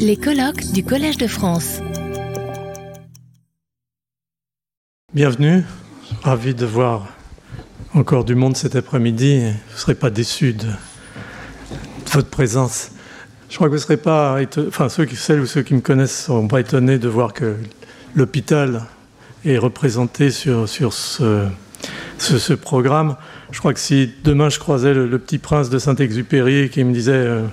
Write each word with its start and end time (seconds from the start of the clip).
Les 0.00 0.16
colloques 0.16 0.72
du 0.72 0.82
Collège 0.82 1.18
de 1.18 1.28
France. 1.28 1.78
Bienvenue, 5.14 5.62
ravi 6.22 6.52
de 6.52 6.66
voir 6.66 7.06
encore 7.94 8.24
du 8.24 8.34
monde 8.34 8.56
cet 8.56 8.74
après-midi. 8.74 9.38
Vous 9.38 9.46
ne 9.46 9.78
serez 9.78 9.94
pas 9.94 10.10
déçus 10.10 10.52
de, 10.52 10.66
votre 12.12 12.28
présence. 12.28 12.90
Je 13.48 13.54
crois 13.54 13.68
que 13.68 13.70
vous 13.70 13.78
ne 13.78 13.82
serez 13.82 13.96
pas, 13.96 14.36
enfin 14.66 14.88
ceux 14.88 15.04
qui, 15.04 15.14
celles 15.14 15.40
ou 15.40 15.46
ceux 15.46 15.62
qui 15.62 15.74
me 15.74 15.80
connaissent 15.80 16.22
ne 16.22 16.34
seront 16.34 16.48
pas 16.48 16.58
étonnés 16.58 16.98
de 16.98 17.08
voir 17.08 17.32
que 17.32 17.54
l'hôpital 18.16 18.82
est 19.44 19.58
représenté 19.58 20.32
sur, 20.32 20.68
sur 20.68 20.92
ce, 20.92 21.46
ce, 22.18 22.52
programme. 22.52 23.16
Je 23.52 23.60
crois 23.60 23.72
que 23.72 23.80
si 23.80 24.12
demain 24.24 24.48
je 24.48 24.58
croisais 24.58 24.92
le, 24.92 25.18
petit 25.20 25.38
prince 25.38 25.70
de 25.70 25.78
Saint-Exupéry 25.78 26.68
qui 26.68 26.82
me 26.82 26.92
disait 26.92 27.12
euh, 27.12 27.46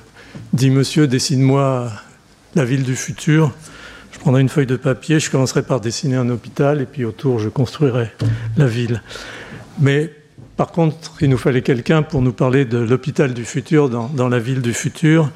Dis 0.53 0.69
monsieur, 0.69 1.07
dessine-moi 1.07 1.91
la 2.55 2.65
ville 2.65 2.83
du 2.83 2.95
futur, 2.95 3.51
je 4.11 4.19
prendrais 4.19 4.41
une 4.41 4.49
feuille 4.49 4.67
de 4.67 4.75
papier, 4.75 5.19
je 5.19 5.31
commencerai 5.31 5.63
par 5.63 5.81
dessiner 5.81 6.15
un 6.15 6.29
hôpital 6.29 6.81
et 6.81 6.85
puis 6.85 7.05
autour 7.05 7.39
je 7.39 7.49
construirai 7.49 8.11
la 8.57 8.67
ville. 8.67 9.01
Mais 9.79 10.11
par 10.55 10.71
contre, 10.71 11.13
il 11.21 11.29
nous 11.29 11.37
fallait 11.37 11.63
quelqu'un 11.63 12.03
pour 12.03 12.21
nous 12.21 12.31
parler 12.31 12.65
de 12.65 12.77
l'hôpital 12.77 13.33
du 13.33 13.43
futur 13.43 13.89
dans, 13.89 14.29
la 14.29 14.39
ville 14.39 14.61
du 14.61 14.73
futur. 14.73 15.31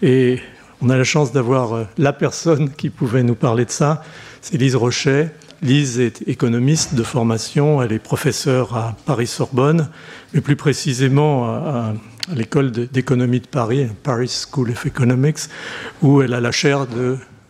Et 0.00 0.40
on 0.80 0.88
a 0.88 0.96
la 0.96 1.04
chance 1.04 1.32
d'avoir 1.32 1.74
euh, 1.74 1.84
la 1.98 2.12
personne 2.12 2.70
qui 2.70 2.88
pouvait 2.88 3.22
nous 3.22 3.34
parler 3.34 3.66
de 3.66 3.70
ça. 3.70 4.02
C'est 4.40 4.56
Lise 4.56 4.74
Rochet. 4.74 5.30
Lise 5.62 6.00
est 6.00 6.28
économiste 6.28 6.96
de 6.96 7.04
formation. 7.04 7.80
Elle 7.82 7.92
est 7.92 8.00
professeure 8.00 8.76
à 8.76 8.96
Paris-Sorbonne, 9.06 9.88
mais 10.34 10.40
plus 10.40 10.56
précisément 10.56 11.46
à, 11.46 11.94
l'école 12.34 12.72
d'économie 12.72 13.40
de 13.40 13.46
Paris, 13.46 13.86
Paris 14.02 14.44
School 14.50 14.72
of 14.72 14.86
Economics, 14.86 15.38
où 16.02 16.20
elle 16.20 16.34
a 16.34 16.40
la 16.40 16.50
chaire 16.50 16.86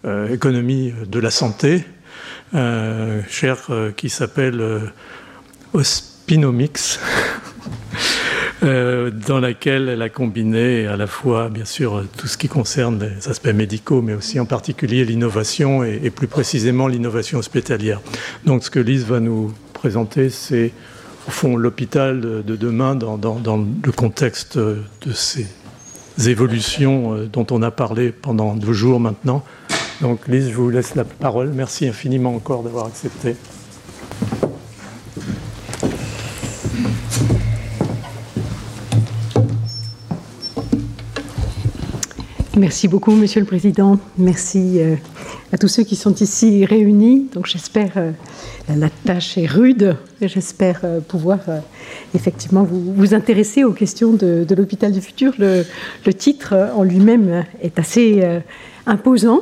d'économie 0.05 0.91
euh, 0.91 1.07
de 1.07 1.19
la 1.19 1.31
santé, 1.31 1.85
euh, 2.55 3.23
chaire 3.29 3.71
qui 3.97 4.11
s'appelle 4.11 4.93
Pinomix, 6.27 7.01
euh, 8.63 9.11
dans 9.11 9.41
laquelle 9.41 9.89
elle 9.89 10.03
a 10.03 10.09
combiné 10.09 10.87
à 10.87 10.97
la 10.97 11.07
fois, 11.07 11.49
bien 11.49 11.65
sûr, 11.65 12.05
tout 12.17 12.29
ce 12.29 12.37
qui 12.37 12.49
concerne 12.49 13.03
les 13.03 13.29
aspects 13.29 13.49
médicaux, 13.49 14.03
mais 14.03 14.15
aussi 14.15 14.39
en 14.39 14.45
particulier 14.45 15.05
l'innovation 15.05 15.83
et, 15.83 16.11
plus 16.11 16.29
précisément 16.29 16.87
l'innovation 16.87 17.39
hospitalière. 17.39 18.01
Donc 18.45 18.63
ce 18.63 18.71
que 18.71 18.79
Lise 18.79 19.05
va 19.05 19.19
nous 19.19 19.53
présenter, 19.73 20.31
c'est 20.31 20.73
au 21.27 21.31
fond 21.31 21.57
l'hôpital 21.57 22.21
de 22.21 22.57
demain 22.57 22.95
dans, 22.95 23.19
le 23.85 23.93
contexte 23.93 24.59
de 24.59 25.13
ces 25.13 25.47
évolutions 26.29 27.15
euh, 27.15 27.27
dont 27.27 27.47
on 27.51 27.63
a 27.63 27.71
parlé 27.71 28.13
pendant 28.13 28.55
deux 28.55 28.73
jours 28.73 29.01
maintenant. 29.01 29.45
Donc 30.01 30.29
Lise, 30.29 30.51
je 30.51 30.55
vous 30.55 30.71
laisse 30.71 30.95
la 30.95 31.05
parole. 31.05 31.51
Merci 31.55 31.89
infiniment 31.89 32.35
encore 32.35 32.63
d'avoir 32.63 32.87
accepté. 32.87 33.37
Merci 42.63 42.87
beaucoup, 42.87 43.11
Monsieur 43.11 43.41
le 43.41 43.47
Président. 43.47 43.99
Merci 44.19 44.79
euh, 44.79 44.95
à 45.53 45.59
tous 45.59 45.67
ceux 45.67 45.83
qui 45.83 45.97
sont 45.97 46.15
ici 46.15 46.65
réunis. 46.65 47.27
Donc, 47.35 47.47
j'espère 47.47 47.91
euh, 47.97 48.13
la 48.69 48.89
tâche 48.89 49.37
est 49.37 49.47
rude. 49.47 49.97
J'espère 50.21 50.83
euh, 50.85 51.01
pouvoir 51.01 51.41
effectivement 52.15 52.63
vous, 52.63 53.15
intéresser 53.15 53.65
aux 53.65 53.73
questions 53.73 54.13
de, 54.13 54.47
l'hôpital 54.57 54.93
du 54.93 55.01
futur. 55.01 55.33
Le, 55.41 55.65
titre 56.15 56.55
en 56.77 56.85
lui-même 56.85 57.45
est 57.61 57.81
assez 57.81 58.23
imposant. 58.87 59.41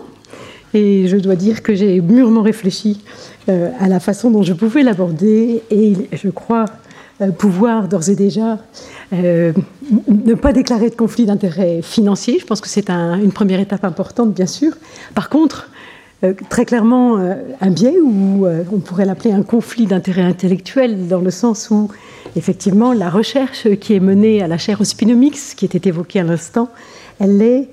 Et 0.73 1.07
je 1.07 1.19
dois 1.19 1.37
dire 1.37 1.63
que 1.63 1.75
j'ai 1.75 2.01
mûrement 2.01 2.41
réfléchi 2.41 3.03
à 3.49 3.89
la 3.89 4.01
façon 4.01 4.31
dont 4.31 4.43
je 4.43 4.55
pouvais 4.55 4.83
l'aborder. 4.83 5.63
Et 5.71 5.93
je 6.15 6.31
crois 6.31 6.65
pouvoir 7.29 7.89
d'ores 7.89 8.09
et 8.09 8.17
déjà 8.17 8.59
euh, 9.13 9.53
ne 10.09 10.35
pas 10.35 10.53
déclarer 10.53 10.91
de 10.91 10.95
conflit 10.95 11.27
d'intérêts 11.27 11.81
financiers, 11.83 12.39
je 12.41 12.47
pense 12.47 12.61
que 12.61 12.69
c'est 12.69 12.91
une 12.91 13.33
première 13.33 13.61
étape 13.61 13.85
importante, 13.85 14.33
bien 14.33 14.47
sûr. 14.47 14.73
Par 15.15 15.29
contre, 15.29 15.69
euh, 16.25 16.35
très 16.49 16.65
clairement, 16.65 17.19
euh, 17.19 17.35
un 17.61 17.71
biais, 17.71 17.97
ou 18.03 18.47
on 18.47 18.79
pourrait 18.79 19.05
l'appeler 19.05 19.33
un 19.33 19.43
conflit 19.43 19.87
d'intérêts 19.87 20.23
intellectuels, 20.23 21.09
dans 21.09 21.21
le 21.21 21.31
sens 21.31 21.71
où, 21.71 21.89
effectivement, 22.37 22.93
la 22.93 23.11
recherche 23.11 23.69
qui 23.77 23.95
est 23.95 24.01
menée 24.01 24.43
à 24.43 24.49
la 24.49 24.59
chaire 24.59 24.81
Ospinomics, 24.81 25.57
qui 25.57 25.65
était 25.65 25.89
évoquée 25.89 26.21
à 26.21 26.25
l'instant, 26.25 26.69
elle 27.21 27.41
est 27.43 27.69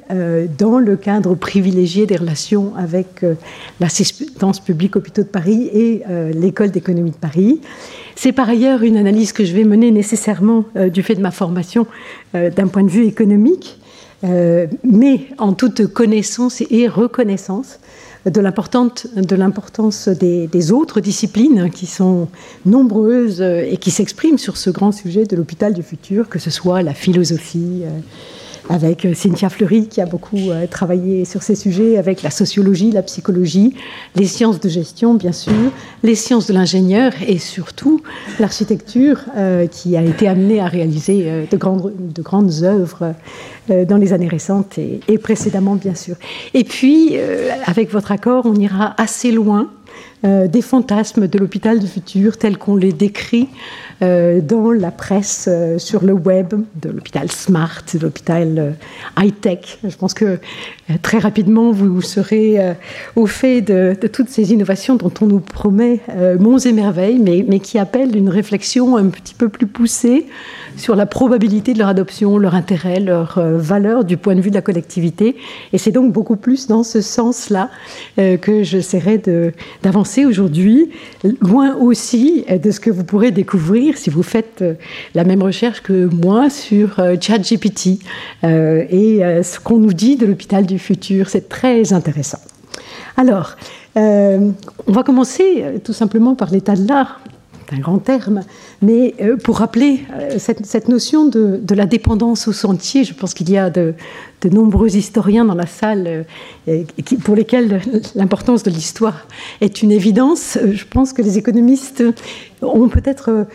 dans 0.58 0.78
le 0.78 0.96
cadre 0.98 1.34
privilégié 1.36 2.06
des 2.06 2.18
relations 2.18 2.74
avec 2.76 3.26
l'assistance 3.80 4.60
publique 4.60 4.96
Hôpitaux 4.98 5.24
de 5.24 5.28
Paris 5.28 5.70
et 5.74 6.04
l'école 6.34 6.72
d'économie 6.72 7.12
de 7.12 7.16
Paris. 7.16 7.62
C'est 8.18 8.32
par 8.32 8.50
ailleurs 8.50 8.82
une 8.82 8.98
analyse 8.98 9.32
que 9.32 9.46
je 9.46 9.54
vais 9.54 9.64
mener 9.64 9.92
nécessairement 9.92 10.66
euh, 10.76 10.90
du 10.90 11.04
fait 11.04 11.14
de 11.14 11.22
ma 11.22 11.30
formation 11.30 11.86
euh, 12.34 12.50
d'un 12.50 12.66
point 12.66 12.82
de 12.82 12.90
vue 12.90 13.06
économique, 13.06 13.80
euh, 14.24 14.66
mais 14.84 15.28
en 15.38 15.54
toute 15.54 15.86
connaissance 15.86 16.64
et 16.72 16.88
reconnaissance 16.88 17.80
de 18.26 18.42
l'importance 18.42 20.08
des, 20.10 20.72
autres 20.72 21.00
disciplines 21.00 21.70
qui 21.70 21.86
sont 21.86 22.28
nombreuses 22.66 23.42
et 23.42 23.78
qui 23.78 23.92
s'expriment 23.92 24.40
sur 24.40 24.58
ce 24.58 24.72
grand 24.72 24.92
sujet 24.92 25.26
de 25.26 25.36
l'hôpital 25.36 25.74
du 25.74 25.84
futur, 25.84 26.28
que 26.28 26.40
ce 26.40 26.50
soit 26.50 26.82
la 26.82 26.94
philosophie, 26.94 27.84
avec 28.70 29.06
euh, 29.06 29.14
Cynthia 29.14 29.50
Fleury 29.50 29.88
qui 29.88 30.02
a 30.02 30.06
beaucoup 30.06 30.52
euh, 30.52 30.68
travaillé 30.68 31.26
sur 31.26 31.44
ces 31.44 31.56
sujets, 31.56 31.98
avec 31.98 32.24
la 32.24 32.30
sociologie, 32.30 32.92
la 32.92 33.04
psychologie, 33.04 33.74
les 34.16 34.26
sciences 34.26 34.60
de 34.60 34.70
gestion 34.70 35.14
bien 35.14 35.32
sûr, 35.32 35.54
les 36.04 36.16
sciences 36.16 36.48
de 36.48 36.54
l'ingénieur 36.54 37.14
et 37.28 37.38
surtout 37.38 38.02
l'architecture 38.40 39.20
euh, 39.36 39.68
qui 39.68 39.98
a 39.98 40.04
été 40.04 40.28
amenée 40.28 40.60
à 40.60 40.68
réaliser 40.68 41.48
de 41.50 41.58
grandes, 41.58 41.94
de 41.98 42.22
grandes 42.22 42.64
œuvres 42.64 43.14
dans 43.70 43.98
les 43.98 44.14
années 44.14 44.28
récentes 44.28 44.78
et, 44.78 45.18
précédemment 45.18 45.76
bien 45.76 45.96
sûr. 45.96 46.16
Et 46.54 46.64
puis, 46.64 47.18
avec 47.66 47.92
votre 47.92 48.12
accord, 48.12 48.46
on 48.46 48.56
ira 48.56 48.96
assez 48.98 49.32
loin 49.32 49.70
des 50.24 50.62
fantasmes 50.62 51.28
de 51.28 51.38
l'hôpital 51.38 51.80
du 51.80 51.88
futur 51.88 52.38
tels 52.38 52.58
qu'on 52.58 52.76
les 52.76 52.94
décrit 52.94 53.50
dans 54.02 54.72
la 54.72 54.92
presse, 54.92 55.46
euh, 55.48 55.80
sur 55.80 56.04
le 56.04 56.14
web, 56.14 56.54
de 56.82 56.90
l'hôpital 56.90 57.32
Smart, 57.32 57.82
de 57.94 58.00
l'hôpital 58.00 58.56
euh, 58.58 58.72
high-tech. 59.20 59.80
Je 59.84 59.96
pense 59.96 60.14
que 60.14 60.40
très 61.02 61.18
rapidement, 61.18 61.72
vous 61.72 62.02
serez 62.02 62.58
au 63.18 63.26
fait 63.26 63.62
de, 63.62 63.94
toutes 64.08 64.30
ces 64.30 64.54
innovations 64.54 64.96
dont 64.96 65.12
on 65.20 65.26
nous 65.26 65.42
promet 65.42 66.00
monts 66.40 66.60
et 66.60 66.72
merveilles, 66.72 67.20
mais, 67.20 67.44
mais 67.46 67.60
qui 67.60 67.78
appellent 67.78 68.16
une 68.16 68.30
réflexion 68.30 68.96
un 68.96 69.08
petit 69.08 69.34
peu 69.34 69.50
plus 69.50 69.68
poussée 69.68 70.28
sur 70.78 70.96
la 70.96 71.06
probabilité 71.06 71.74
de 71.74 71.80
leur 71.80 71.90
adoption, 71.90 72.38
leur 72.38 72.56
intérêt, 72.56 73.02
leur 73.02 73.38
valeur 73.38 74.06
du 74.06 74.16
point 74.16 74.36
de 74.36 74.40
vue 74.40 74.50
de 74.50 74.56
la 74.56 74.62
collectivité. 74.62 75.36
Et 75.74 75.78
c'est 75.78 75.92
donc 75.92 76.14
beaucoup 76.14 76.38
plus 76.38 76.68
dans 76.68 76.84
ce 76.84 77.02
sens-là 77.02 77.70
que 78.16 78.64
j'essaierai 78.64 79.22
d'avancer 79.84 80.26
aujourd'hui, 80.26 80.90
loin 81.42 81.76
aussi 81.76 82.46
de 82.48 82.72
ce 82.72 82.80
que 82.80 82.92
vous 82.92 83.04
pourrez 83.04 83.32
découvrir 83.32 83.87
si 83.96 84.10
vous 84.10 84.24
faites 84.24 84.62
euh, 84.62 84.74
la 85.16 85.24
même 85.24 85.42
recherche 85.42 85.82
que 85.82 86.06
moi 86.08 86.50
sur 86.50 87.00
euh, 87.00 87.16
ChatGPT 87.20 88.00
euh, 88.44 88.86
et 88.90 89.22
ce 89.44 89.60
qu'on 89.60 89.78
nous 89.78 89.94
dit 89.94 90.16
de 90.16 90.26
l'hôpital 90.26 90.66
du 90.66 90.80
futur. 90.80 91.30
C'est 91.30 91.48
très 91.48 91.94
intéressant. 91.94 92.40
Alors, 93.16 93.56
on 93.96 94.54
va 94.88 95.04
commencer 95.04 95.64
tout 95.84 95.94
simplement 95.94 96.36
par 96.36 96.52
l'état 96.52 96.76
de 96.76 96.88
l'art 96.88 97.20
un 97.74 97.80
grand 97.80 97.98
terme, 97.98 98.44
mais 98.82 99.14
pour 99.44 99.58
rappeler 99.58 100.06
cette, 100.38 100.88
notion 100.88 101.26
de, 101.26 101.76
la 101.76 101.86
dépendance 101.86 102.48
au 102.48 102.54
sentier, 102.54 103.04
je 103.04 103.14
pense 103.14 103.34
qu'il 103.34 103.50
y 103.50 103.58
a 103.58 103.70
de, 103.70 103.94
nombreux 104.50 104.96
historiens 104.96 105.44
dans 105.44 105.56
la 105.56 105.66
salle 105.66 106.26
pour 107.26 107.36
lesquels 107.36 107.82
l'importance 108.16 108.64
de 108.64 108.70
l'histoire 108.70 109.28
est 109.60 109.82
une 109.82 109.92
évidence. 109.92 110.58
Je 110.64 110.86
pense 110.90 111.12
que 111.12 111.22
les 111.22 111.38
économistes 111.38 112.04
ont 112.62 112.88
peut-être 112.88 113.48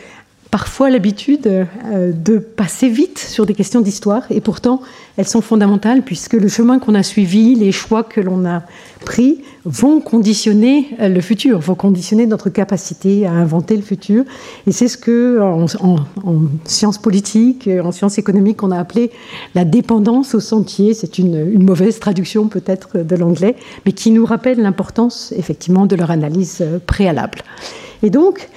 parfois 0.52 0.90
l'habitude 0.90 1.46
euh, 1.46 2.12
de 2.12 2.36
passer 2.36 2.90
vite 2.90 3.18
sur 3.18 3.46
des 3.46 3.54
questions 3.54 3.80
d'histoire, 3.80 4.24
et 4.28 4.42
pourtant 4.42 4.82
elles 5.16 5.26
sont 5.26 5.40
fondamentales 5.40 6.02
puisque 6.02 6.34
le 6.34 6.46
chemin 6.46 6.78
qu'on 6.78 6.94
a 6.94 7.02
suivi, 7.02 7.54
les 7.54 7.72
choix 7.72 8.02
que 8.04 8.20
l'on 8.20 8.44
a 8.44 8.62
pris 9.04 9.40
vont 9.64 10.00
conditionner 10.00 10.88
euh, 11.00 11.08
le 11.08 11.22
futur, 11.22 11.58
vont 11.58 11.74
conditionner 11.74 12.26
notre 12.26 12.50
capacité 12.50 13.26
à 13.26 13.32
inventer 13.32 13.76
le 13.76 13.82
futur. 13.82 14.24
Et 14.66 14.72
c'est 14.72 14.88
ce 14.88 14.98
que, 14.98 15.40
en, 15.40 15.66
sciences 16.66 16.98
politiques, 16.98 17.68
en 17.82 17.90
sciences 17.90 18.18
économiques, 18.18 18.62
on 18.62 18.72
a 18.72 18.78
appelé 18.78 19.10
la 19.54 19.64
dépendance 19.64 20.34
au 20.34 20.40
sentier. 20.40 20.92
C'est 20.92 21.16
une, 21.18 21.50
une 21.50 21.64
mauvaise 21.64 21.98
traduction 21.98 22.48
peut-être 22.48 22.98
de 22.98 23.16
l'anglais, 23.16 23.56
mais 23.86 23.92
qui 23.92 24.10
nous 24.10 24.26
rappelle 24.26 24.60
l'importance 24.60 25.32
effectivement 25.34 25.86
de 25.86 25.96
leur 25.96 26.10
analyse 26.10 26.58
euh, 26.60 26.78
préalable. 26.78 27.38
Et 28.02 28.10
donc, 28.10 28.50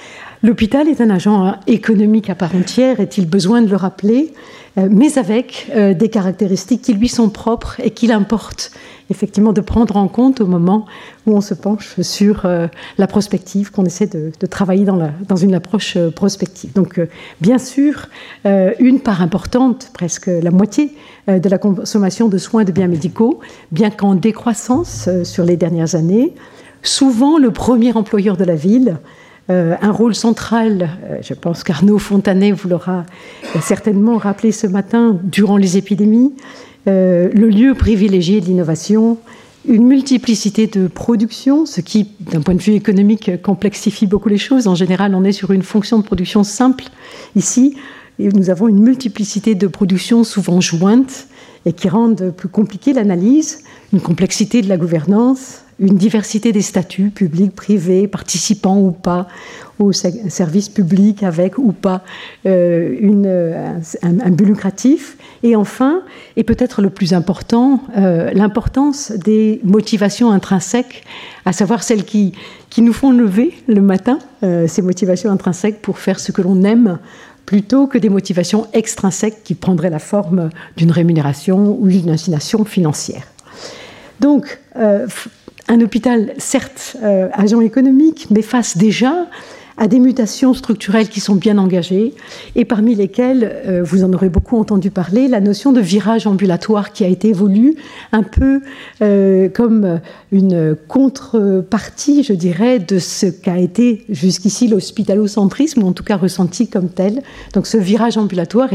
L'hôpital 0.46 0.86
est 0.86 1.00
un 1.00 1.10
agent 1.10 1.56
économique 1.66 2.30
à 2.30 2.36
part 2.36 2.54
entière, 2.54 3.00
est-il 3.00 3.28
besoin 3.28 3.62
de 3.62 3.68
le 3.68 3.74
rappeler, 3.74 4.32
euh, 4.78 4.86
mais 4.88 5.18
avec 5.18 5.66
euh, 5.74 5.92
des 5.92 6.08
caractéristiques 6.08 6.82
qui 6.82 6.94
lui 6.94 7.08
sont 7.08 7.30
propres 7.30 7.80
et 7.82 7.90
qu'il 7.90 8.12
importe 8.12 8.70
effectivement 9.10 9.52
de 9.52 9.60
prendre 9.60 9.96
en 9.96 10.06
compte 10.06 10.40
au 10.40 10.46
moment 10.46 10.86
où 11.26 11.36
on 11.36 11.40
se 11.40 11.52
penche 11.52 12.00
sur 12.00 12.46
euh, 12.46 12.68
la 12.96 13.08
prospective, 13.08 13.72
qu'on 13.72 13.84
essaie 13.86 14.06
de, 14.06 14.30
travailler 14.46 14.84
dans, 14.84 15.10
dans, 15.26 15.34
une 15.34 15.52
approche 15.52 15.98
prospective. 16.14 16.72
Donc 16.74 17.00
bien 17.40 17.58
sûr, 17.58 18.06
une 18.44 19.00
part 19.00 19.22
importante, 19.22 19.90
presque 19.94 20.28
la 20.28 20.52
moitié 20.52 20.94
de 21.26 21.48
la 21.48 21.58
consommation 21.58 22.28
de 22.28 22.38
soins 22.38 22.62
de 22.62 22.70
biens 22.70 22.86
médicaux, 22.86 23.40
bien 23.72 23.90
qu'en 23.90 24.14
décroissance 24.14 25.08
sur 25.24 25.44
les 25.44 25.56
dernières 25.56 25.96
années, 25.96 26.34
souvent 26.82 27.36
le 27.36 27.50
premier 27.50 27.92
employeur 27.94 28.36
de 28.36 28.44
la 28.44 28.54
ville, 28.54 28.98
un 29.48 29.92
rôle 29.92 30.14
central, 30.14 30.90
euh, 31.04 31.18
je 31.22 31.34
pense 31.34 31.62
qu'Arnaud 31.62 31.98
Fontanet 31.98 32.50
vous 32.50 32.68
l'aura 32.68 33.04
certainement 33.60 34.16
rappelé 34.16 34.50
ce 34.50 34.66
matin, 34.66 35.18
durant 35.22 35.56
les 35.56 35.76
épidémies, 35.76 36.34
euh, 36.88 37.30
le 37.32 37.48
lieu 37.48 37.74
privilégié 37.74 38.40
de 38.40 38.46
l'innovation, 38.46 39.18
une 39.68 39.86
multiplicité 39.86 40.66
de 40.66 40.86
productions, 40.86 41.66
ce 41.66 41.80
qui, 41.80 42.08
d'un 42.20 42.40
point 42.40 42.54
de 42.54 42.62
vue 42.62 42.74
économique, 42.74 43.42
complexifie 43.42 44.06
beaucoup 44.06 44.28
les 44.28 44.38
choses. 44.38 44.68
En 44.68 44.74
général, 44.74 45.14
on 45.14 45.24
est 45.24 45.32
sur 45.32 45.50
une 45.50 45.62
fonction 45.62 45.98
de 45.98 46.04
production 46.04 46.44
simple. 46.44 46.84
Ici, 47.34 47.76
nous 48.18 48.48
avons 48.50 48.68
une 48.68 48.80
multiplicité 48.80 49.54
de 49.54 49.66
productions 49.66 50.24
souvent 50.24 50.60
jointes 50.60 51.26
et 51.66 51.72
qui 51.72 51.88
rendent 51.88 52.32
plus 52.36 52.48
compliquée 52.48 52.92
l'analyse, 52.92 53.64
une 53.92 54.00
complexité 54.00 54.62
de 54.62 54.68
la 54.68 54.76
gouvernance, 54.76 55.62
une 55.78 55.96
diversité 55.96 56.52
des 56.52 56.62
statuts, 56.62 57.10
publics, 57.10 57.54
privés, 57.54 58.08
participants 58.08 58.78
ou 58.78 58.92
pas 58.92 59.28
au 59.78 59.92
service 59.92 60.70
public, 60.70 61.22
avec 61.22 61.58
ou 61.58 61.72
pas 61.72 62.02
euh, 62.46 63.76
un, 64.02 64.30
but 64.30 64.46
lucratif. 64.46 65.18
Et 65.42 65.54
enfin, 65.54 66.00
et 66.36 66.44
peut-être 66.44 66.80
le 66.80 66.88
plus 66.88 67.12
important, 67.12 67.82
euh, 67.98 68.30
l'importance 68.32 69.12
des 69.12 69.60
motivations 69.64 70.30
intrinsèques, 70.30 71.04
à 71.44 71.52
savoir 71.52 71.82
celles 71.82 72.04
qui, 72.04 72.32
qui 72.70 72.80
nous 72.80 72.94
font 72.94 73.10
lever 73.10 73.52
le 73.68 73.82
matin, 73.82 74.18
euh, 74.42 74.66
ces 74.66 74.80
motivations 74.80 75.30
intrinsèques 75.30 75.82
pour 75.82 75.98
faire 75.98 76.18
ce 76.20 76.32
que 76.32 76.40
l'on 76.40 76.62
aime, 76.62 76.98
plutôt 77.44 77.86
que 77.86 77.98
des 77.98 78.08
motivations 78.08 78.66
extrinsèques 78.72 79.44
qui 79.44 79.54
prendraient 79.54 79.90
la 79.90 79.98
forme 79.98 80.48
d'une 80.78 80.90
rémunération 80.90 81.76
ou 81.78 81.86
d'une 81.86 82.10
assignation 82.10 82.64
financière. 82.64 83.24
Donc, 84.20 84.58
un 85.68 85.80
hôpital, 85.80 86.32
certes, 86.38 86.96
euh, 87.02 87.28
agent 87.32 87.60
économique, 87.60 88.26
mais 88.30 88.42
face 88.42 88.76
déjà 88.76 89.26
à 89.78 89.88
des 89.88 89.98
mutations 89.98 90.54
structurelles 90.54 91.08
qui 91.08 91.20
sont 91.20 91.34
bien 91.34 91.58
engagées, 91.58 92.14
et 92.54 92.64
parmi 92.64 92.94
lesquelles, 92.94 93.60
euh, 93.66 93.82
vous 93.82 94.04
en 94.04 94.12
aurez 94.12 94.28
beaucoup 94.28 94.56
entendu 94.56 94.90
parler, 94.90 95.28
la 95.28 95.40
notion 95.40 95.72
de 95.72 95.80
virage 95.80 96.26
ambulatoire 96.26 96.92
qui 96.92 97.04
a 97.04 97.08
été 97.08 97.28
évolue 97.28 97.76
un 98.12 98.22
peu 98.22 98.62
euh, 99.02 99.48
comme 99.48 100.00
une 100.32 100.76
contrepartie, 100.88 102.22
je 102.22 102.32
dirais, 102.32 102.78
de 102.78 102.98
ce 102.98 103.26
qu'a 103.26 103.58
été 103.58 104.04
jusqu'ici 104.08 104.68
l'hospitalocentrisme, 104.68 105.82
ou 105.82 105.86
en 105.86 105.92
tout 105.92 106.04
cas 106.04 106.16
ressenti 106.16 106.68
comme 106.68 106.88
tel. 106.88 107.22
Donc 107.52 107.66
ce 107.66 107.76
virage 107.76 108.16
ambulatoire 108.16 108.70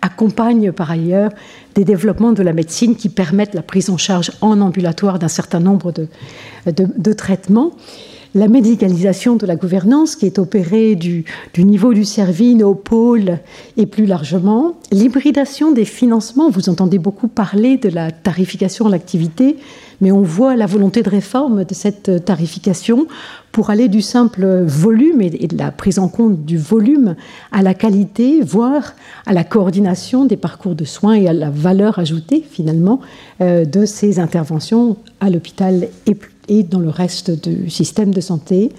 accompagne 0.00 0.72
par 0.72 0.90
ailleurs 0.90 1.30
des 1.74 1.84
développements 1.84 2.32
de 2.32 2.42
la 2.42 2.54
médecine 2.54 2.96
qui 2.96 3.10
permettent 3.10 3.54
la 3.54 3.62
prise 3.62 3.90
en 3.90 3.98
charge 3.98 4.32
en 4.40 4.60
ambulatoire 4.62 5.18
d'un 5.18 5.28
certain 5.28 5.60
nombre 5.60 5.92
de, 5.92 6.08
de 6.66 7.12
traitements 7.12 7.72
la 8.34 8.48
médicalisation 8.48 9.36
de 9.36 9.46
la 9.46 9.56
gouvernance 9.56 10.16
qui 10.16 10.26
est 10.26 10.38
opérée 10.38 10.94
du, 10.94 11.24
niveau 11.58 11.94
du 11.94 12.04
servine 12.04 12.62
au 12.62 12.74
pôle 12.74 13.38
et 13.76 13.86
plus 13.86 14.06
largement, 14.06 14.74
l'hybridation 14.92 15.72
des 15.72 15.84
financements, 15.84 16.50
vous 16.50 16.68
entendez 16.68 16.98
beaucoup 16.98 17.28
parler 17.28 17.76
de 17.76 17.88
la 17.88 18.10
tarification 18.10 18.86
à 18.86 18.90
l'activité, 18.90 19.56
mais 20.00 20.12
on 20.12 20.22
voit 20.22 20.56
la 20.56 20.66
volonté 20.66 21.02
de 21.02 21.08
réforme 21.08 21.64
de 21.64 21.74
cette 21.74 22.24
tarification 22.24 23.06
pour 23.52 23.70
aller 23.70 23.88
du 23.88 24.02
simple 24.02 24.64
volume 24.66 25.22
et 25.22 25.30
de 25.30 25.56
la 25.56 25.70
prise 25.70 25.98
en 25.98 26.08
compte 26.08 26.44
du 26.44 26.58
volume 26.58 27.16
à 27.52 27.62
la 27.62 27.72
qualité, 27.72 28.42
voire 28.42 28.94
à 29.24 29.32
la 29.32 29.44
coordination 29.44 30.26
des 30.26 30.36
parcours 30.36 30.74
de 30.74 30.84
soins 30.84 31.14
et 31.14 31.26
à 31.26 31.32
la 31.32 31.48
valeur 31.48 31.98
ajoutée 31.98 32.44
finalement 32.48 33.00
euh, 33.40 33.64
de 33.64 33.86
ces 33.86 34.20
interventions 34.20 34.98
à 35.20 35.30
l'hôpital 35.30 35.88
et 36.06 36.14
plus 36.14 36.35
et 36.48 36.62
dans 36.62 36.80
le 36.80 36.90
reste 36.90 37.48
du 37.48 37.70
système 37.70 38.12
de 38.12 38.20
santé. 38.20 38.70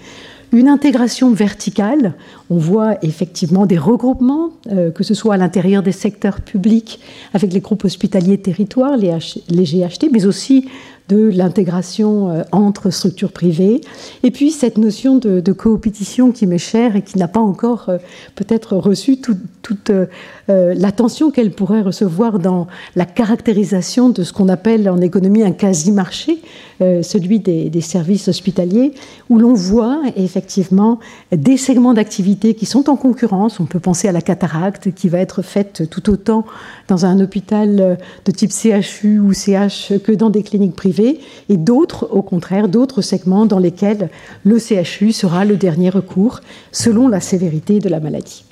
Une 0.50 0.68
intégration 0.68 1.30
verticale, 1.30 2.14
on 2.48 2.56
voit 2.56 2.96
effectivement 3.04 3.66
des 3.66 3.76
regroupements, 3.76 4.50
euh, 4.70 4.90
que 4.90 5.04
ce 5.04 5.12
soit 5.12 5.34
à 5.34 5.36
l'intérieur 5.36 5.82
des 5.82 5.92
secteurs 5.92 6.40
publics 6.40 7.00
avec 7.34 7.52
les 7.52 7.60
groupes 7.60 7.84
hospitaliers 7.84 8.38
territoires, 8.38 8.96
les, 8.96 9.12
les 9.50 9.64
GHT, 9.64 10.08
mais 10.10 10.24
aussi 10.24 10.66
de 11.08 11.30
l'intégration 11.34 12.30
euh, 12.30 12.42
entre 12.52 12.90
structures 12.90 13.32
privées. 13.32 13.80
Et 14.22 14.30
puis 14.30 14.50
cette 14.50 14.76
notion 14.76 15.16
de, 15.16 15.52
coopétition 15.52 16.30
qui 16.30 16.46
m'est 16.46 16.58
chère 16.58 16.94
et 16.96 17.02
qui 17.02 17.18
n'a 17.18 17.28
pas 17.28 17.40
encore 17.40 17.86
euh, 17.88 17.98
peut-être 18.34 18.76
reçu 18.76 19.18
toute 19.18 19.90
euh, 19.90 20.06
l'attention 20.48 21.30
qu'elle 21.30 21.50
pourrait 21.50 21.80
recevoir 21.80 22.38
dans 22.38 22.66
la 22.96 23.06
caractérisation 23.06 24.10
de 24.10 24.22
ce 24.22 24.32
qu'on 24.32 24.48
appelle 24.48 24.88
en 24.88 25.00
économie 25.00 25.42
un 25.42 25.52
quasi-marché, 25.52 26.38
celui 26.80 27.40
des, 27.40 27.68
des, 27.68 27.80
services 27.80 28.28
hospitaliers, 28.28 28.94
où 29.28 29.38
l'on 29.38 29.52
voit 29.52 30.00
effectivement 30.16 31.00
des 31.32 31.56
segments 31.56 31.92
d'activité 31.92 32.54
qui 32.54 32.64
sont 32.66 32.88
en 32.88 32.96
concurrence. 32.96 33.60
On 33.60 33.66
peut 33.66 33.80
penser 33.80 34.08
à 34.08 34.12
la 34.12 34.22
cataracte 34.22 34.94
qui 34.94 35.08
va 35.08 35.18
être 35.18 35.42
faite 35.42 35.90
tout 35.90 36.08
autant 36.08 36.46
dans 36.86 37.04
un 37.04 37.20
hôpital 37.20 37.98
de 38.24 38.30
type 38.30 38.52
CHU 38.52 39.18
ou 39.18 39.34
CH 39.34 39.92
que 40.02 40.12
dans 40.12 40.30
des 40.30 40.42
cliniques 40.42 40.76
privées 40.76 40.97
et 41.00 41.56
d'autres, 41.56 42.08
au 42.10 42.22
contraire, 42.22 42.68
d'autres 42.68 43.02
segments 43.02 43.46
dans 43.46 43.58
lesquels 43.58 44.10
le 44.44 44.58
CHU 44.58 45.12
sera 45.12 45.44
le 45.44 45.56
dernier 45.56 45.90
recours 45.90 46.40
selon 46.72 47.08
la 47.08 47.20
sévérité 47.20 47.78
de 47.78 47.88
la 47.88 48.00
maladie. 48.00 48.44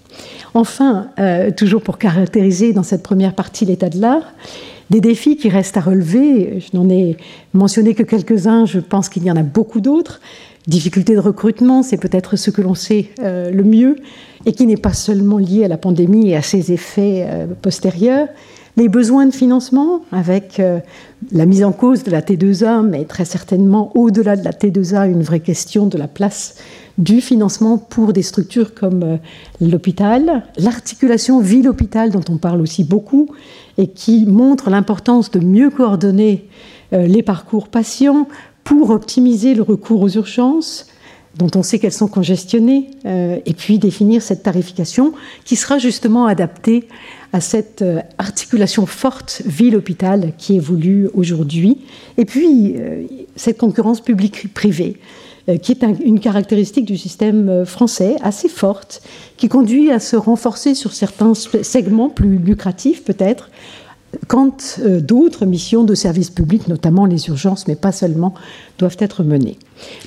Enfin, 0.54 1.08
euh, 1.18 1.50
toujours 1.50 1.82
pour 1.82 1.98
caractériser 1.98 2.72
dans 2.72 2.82
cette 2.82 3.02
première 3.02 3.34
partie 3.34 3.64
l'état 3.64 3.90
de 3.90 4.00
l'art, 4.00 4.32
des 4.90 5.00
défis 5.00 5.36
qui 5.36 5.48
restent 5.48 5.76
à 5.76 5.80
relever, 5.80 6.60
je 6.60 6.76
n'en 6.76 6.88
ai 6.88 7.16
mentionné 7.52 7.94
que 7.94 8.04
quelques-uns, 8.04 8.66
je 8.66 8.78
pense 8.78 9.08
qu'il 9.08 9.24
y 9.24 9.30
en 9.30 9.36
a 9.36 9.42
beaucoup 9.42 9.80
d'autres. 9.80 10.20
Difficulté 10.66 11.14
de 11.14 11.20
recrutement, 11.20 11.82
c'est 11.82 11.96
peut-être 11.96 12.36
ce 12.36 12.50
que 12.50 12.62
l'on 12.62 12.74
sait 12.74 13.10
euh, 13.20 13.50
le 13.50 13.64
mieux, 13.64 13.96
et 14.46 14.52
qui 14.52 14.66
n'est 14.66 14.76
pas 14.76 14.92
seulement 14.92 15.38
lié 15.38 15.64
à 15.64 15.68
la 15.68 15.76
pandémie 15.76 16.30
et 16.30 16.36
à 16.36 16.42
ses 16.42 16.72
effets 16.72 17.26
euh, 17.28 17.46
postérieurs, 17.60 18.28
les 18.76 18.88
besoins 18.88 19.26
de 19.26 19.34
financement 19.34 20.02
avec 20.12 20.60
euh, 20.60 20.80
la 21.32 21.46
mise 21.46 21.64
en 21.64 21.72
cause 21.72 22.02
de 22.02 22.10
la 22.10 22.20
T2A, 22.20 22.86
mais 22.86 23.04
très 23.04 23.24
certainement 23.24 23.90
au-delà 23.96 24.36
de 24.36 24.44
la 24.44 24.52
T2A, 24.52 25.10
une 25.10 25.22
vraie 25.22 25.40
question 25.40 25.86
de 25.86 25.96
la 25.96 26.08
place 26.08 26.56
du 26.98 27.20
financement 27.20 27.78
pour 27.78 28.12
des 28.12 28.22
structures 28.22 28.74
comme 28.74 29.02
euh, 29.02 29.16
l'hôpital, 29.60 30.44
l'articulation 30.58 31.40
ville-hôpital 31.40 32.10
dont 32.10 32.24
on 32.28 32.36
parle 32.36 32.60
aussi 32.60 32.84
beaucoup 32.84 33.28
et 33.78 33.88
qui 33.88 34.26
montre 34.26 34.70
l'importance 34.70 35.30
de 35.30 35.40
mieux 35.40 35.70
coordonner 35.70 36.48
euh, 36.92 37.06
les 37.06 37.22
parcours 37.22 37.68
patients 37.68 38.28
pour 38.64 38.90
optimiser 38.90 39.54
le 39.54 39.62
recours 39.62 40.02
aux 40.02 40.10
urgences, 40.10 40.86
dont 41.38 41.50
on 41.54 41.62
sait 41.62 41.78
qu'elles 41.78 41.92
sont 41.92 42.08
congestionnées, 42.08 42.90
et 43.04 43.54
puis 43.54 43.78
définir 43.78 44.22
cette 44.22 44.42
tarification 44.42 45.12
qui 45.44 45.56
sera 45.56 45.78
justement 45.78 46.26
adaptée 46.26 46.88
à 47.32 47.40
cette 47.40 47.82
euh, 47.82 48.00
articulation 48.18 48.86
forte 48.86 49.42
ville-hôpital 49.44 50.32
qui 50.38 50.54
évolue 50.56 51.10
aujourd'hui. 51.12 51.78
Et 52.16 52.24
puis, 52.24 52.74
euh, 52.76 53.02
cette 53.36 53.58
concurrence 53.58 54.00
publique-privée, 54.00 54.96
euh, 55.48 55.58
qui 55.58 55.72
est 55.72 55.82
une 55.82 56.18
caractéristique 56.18 56.86
du 56.86 56.96
système 56.96 57.66
français 57.66 58.16
assez 58.22 58.48
forte, 58.48 59.02
qui 59.36 59.48
conduit 59.48 59.90
à 59.90 60.00
se 60.00 60.16
renforcer 60.16 60.74
sur 60.74 60.94
certains 60.94 61.34
segments 61.34 62.08
plus 62.08 62.38
lucratifs 62.38 63.04
peut-être, 63.04 63.50
quand 64.28 64.80
d'autres 64.80 65.44
missions 65.44 65.84
de 65.84 65.94
service 65.94 66.30
public, 66.30 66.68
notamment 66.68 67.04
les 67.04 67.28
urgences, 67.28 67.68
mais 67.68 67.74
pas 67.74 67.92
seulement, 67.92 68.32
doivent 68.78 68.96
être 68.98 69.22
menées. 69.24 69.58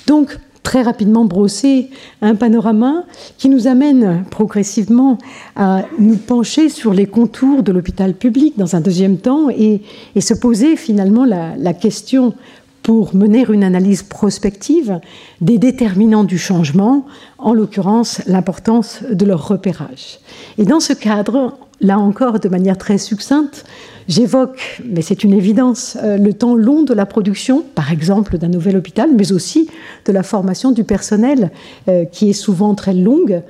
Donc, 0.08 0.36
très 0.62 0.82
rapidement 0.82 1.24
brosser 1.24 1.90
un 2.22 2.34
panorama 2.34 3.04
qui 3.38 3.48
nous 3.48 3.66
amène 3.66 4.24
progressivement 4.30 5.18
à 5.56 5.84
nous 5.98 6.16
pencher 6.16 6.68
sur 6.68 6.92
les 6.92 7.06
contours 7.06 7.62
de 7.62 7.72
l'hôpital 7.72 8.14
public 8.14 8.54
dans 8.56 8.76
un 8.76 8.80
deuxième 8.80 9.18
temps 9.18 9.48
et, 9.50 9.82
se 10.20 10.34
poser 10.34 10.76
finalement 10.76 11.24
la, 11.24 11.56
la 11.56 11.72
question 11.72 12.34
pour 12.82 13.14
mener 13.14 13.46
une 13.50 13.64
analyse 13.64 14.02
prospective 14.02 15.00
des 15.40 15.58
déterminants 15.58 16.24
du 16.24 16.38
changement, 16.38 17.06
en 17.38 17.54
l'occurrence 17.54 18.22
l'importance 18.26 19.02
de 19.10 19.24
leur 19.24 19.48
repérage. 19.48 20.18
Et 20.58 20.64
dans 20.64 20.80
ce 20.80 20.92
cadre, 20.92 21.56
là 21.80 21.98
encore 21.98 22.40
de 22.40 22.48
manière 22.48 22.78
très 22.78 22.98
succincte, 22.98 23.64
J'évoque, 24.10 24.82
mais 24.84 25.02
c'est 25.02 25.22
une 25.22 25.32
évidence, 25.32 25.96
euh, 26.02 26.18
le 26.18 26.32
temps 26.32 26.56
long 26.56 26.82
de 26.82 26.92
la 26.92 27.06
production, 27.06 27.62
par 27.76 27.92
exemple 27.92 28.38
d'un 28.38 28.48
nouvel 28.48 28.76
hôpital, 28.76 29.10
mais 29.16 29.30
aussi 29.30 29.70
de 30.04 30.10
la 30.10 30.24
formation 30.24 30.72
du 30.72 30.82
personnel, 30.82 31.52
euh, 31.86 32.04
qui 32.06 32.28
est 32.28 32.34
souvent 32.34 32.74
très 32.74 32.92
longue. 32.92 33.42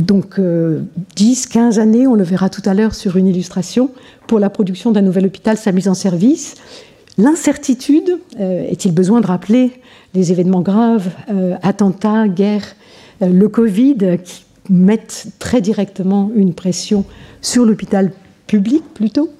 donc 0.00 0.40
10, 1.16 1.46
15 1.46 1.78
années, 1.78 2.08
on 2.08 2.16
le 2.16 2.24
verra 2.24 2.48
tout 2.48 2.62
à 2.64 2.74
l'heure 2.74 2.94
sur 2.94 3.16
une 3.16 3.28
illustration, 3.28 3.90
pour 4.26 4.40
la 4.40 4.50
production 4.50 4.90
d'un 4.90 5.02
nouvel 5.02 5.26
hôpital, 5.26 5.56
sa 5.56 5.70
mise 5.70 5.88
en 5.88 5.94
service. 5.94 6.56
L'incertitude, 7.16 8.18
est-il 8.38 8.92
besoin 8.92 9.20
de 9.20 9.26
rappeler 9.26 9.80
les 10.14 10.30
événements 10.30 10.60
graves, 10.60 11.08
attentats, 11.62 12.28
guerres, 12.28 12.76
le 13.20 13.48
Covid, 13.48 14.18
qui 14.22 14.44
mettent 14.70 15.28
très 15.38 15.60
directement 15.60 16.30
une 16.34 16.54
pression 16.54 17.04
sur 17.40 17.64
l'hôpital 17.64 18.12
public 18.46 18.82
plutôt. 18.94 19.30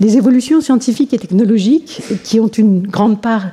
Les 0.00 0.16
évolutions 0.16 0.60
scientifiques 0.60 1.12
et 1.14 1.18
technologiques 1.18 2.02
qui 2.24 2.40
ont 2.40 2.48
une 2.48 2.86
grande 2.86 3.20
part 3.20 3.50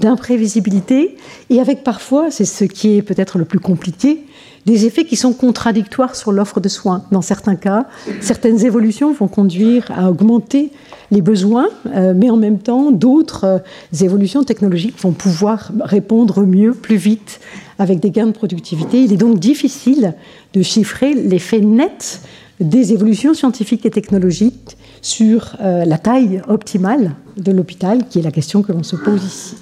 d'imprévisibilité 0.00 1.16
et 1.50 1.60
avec 1.60 1.84
parfois, 1.84 2.30
c'est 2.30 2.44
ce 2.44 2.64
qui 2.64 2.96
est 2.96 3.02
peut-être 3.02 3.38
le 3.38 3.44
plus 3.44 3.60
compliqué, 3.60 4.24
des 4.66 4.84
effets 4.84 5.04
qui 5.04 5.16
sont 5.16 5.32
contradictoires 5.32 6.16
sur 6.16 6.32
l'offre 6.32 6.60
de 6.60 6.68
soins. 6.68 7.04
Dans 7.12 7.22
certains 7.22 7.54
cas, 7.54 7.86
certaines 8.20 8.64
évolutions 8.64 9.12
vont 9.12 9.28
conduire 9.28 9.90
à 9.96 10.10
augmenter 10.10 10.72
les 11.12 11.22
besoins, 11.22 11.68
euh, 11.86 12.14
mais 12.16 12.30
en 12.30 12.36
même 12.36 12.58
temps, 12.58 12.90
d'autres 12.90 13.44
euh, 13.44 14.04
évolutions 14.04 14.42
technologiques 14.42 15.00
vont 15.00 15.12
pouvoir 15.12 15.70
répondre 15.80 16.44
mieux, 16.44 16.72
plus 16.72 16.96
vite, 16.96 17.40
avec 17.78 18.00
des 18.00 18.10
gains 18.10 18.26
de 18.26 18.32
productivité. 18.32 19.02
Il 19.02 19.12
est 19.12 19.18
donc 19.18 19.38
difficile 19.38 20.14
de 20.52 20.62
chiffrer 20.62 21.14
l'effet 21.14 21.60
net 21.60 22.20
des 22.58 22.92
évolutions 22.92 23.34
scientifiques 23.34 23.86
et 23.86 23.90
technologiques 23.90 24.76
sur 25.00 25.56
euh, 25.60 25.84
la 25.84 25.98
taille 25.98 26.42
optimale 26.48 27.14
de 27.36 27.52
l'hôpital, 27.52 28.08
qui 28.08 28.18
est 28.18 28.22
la 28.22 28.32
question 28.32 28.62
que 28.62 28.72
l'on 28.72 28.82
se 28.82 28.96
pose 28.96 29.22
ici. 29.24 29.54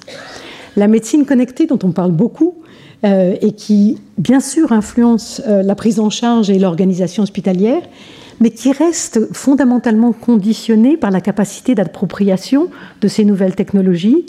La 0.75 0.87
médecine 0.87 1.25
connectée, 1.25 1.67
dont 1.67 1.79
on 1.83 1.91
parle 1.91 2.11
beaucoup, 2.11 2.55
euh, 3.03 3.35
et 3.41 3.51
qui, 3.51 3.97
bien 4.17 4.39
sûr, 4.39 4.71
influence 4.71 5.41
euh, 5.47 5.63
la 5.63 5.75
prise 5.75 5.99
en 5.99 6.09
charge 6.09 6.49
et 6.49 6.59
l'organisation 6.59 7.23
hospitalière, 7.23 7.81
mais 8.39 8.49
qui 8.49 8.71
reste 8.71 9.33
fondamentalement 9.33 10.11
conditionnée 10.11 10.97
par 10.97 11.11
la 11.11 11.21
capacité 11.21 11.75
d'appropriation 11.75 12.69
de 13.01 13.07
ces 13.07 13.25
nouvelles 13.25 13.55
technologies 13.55 14.25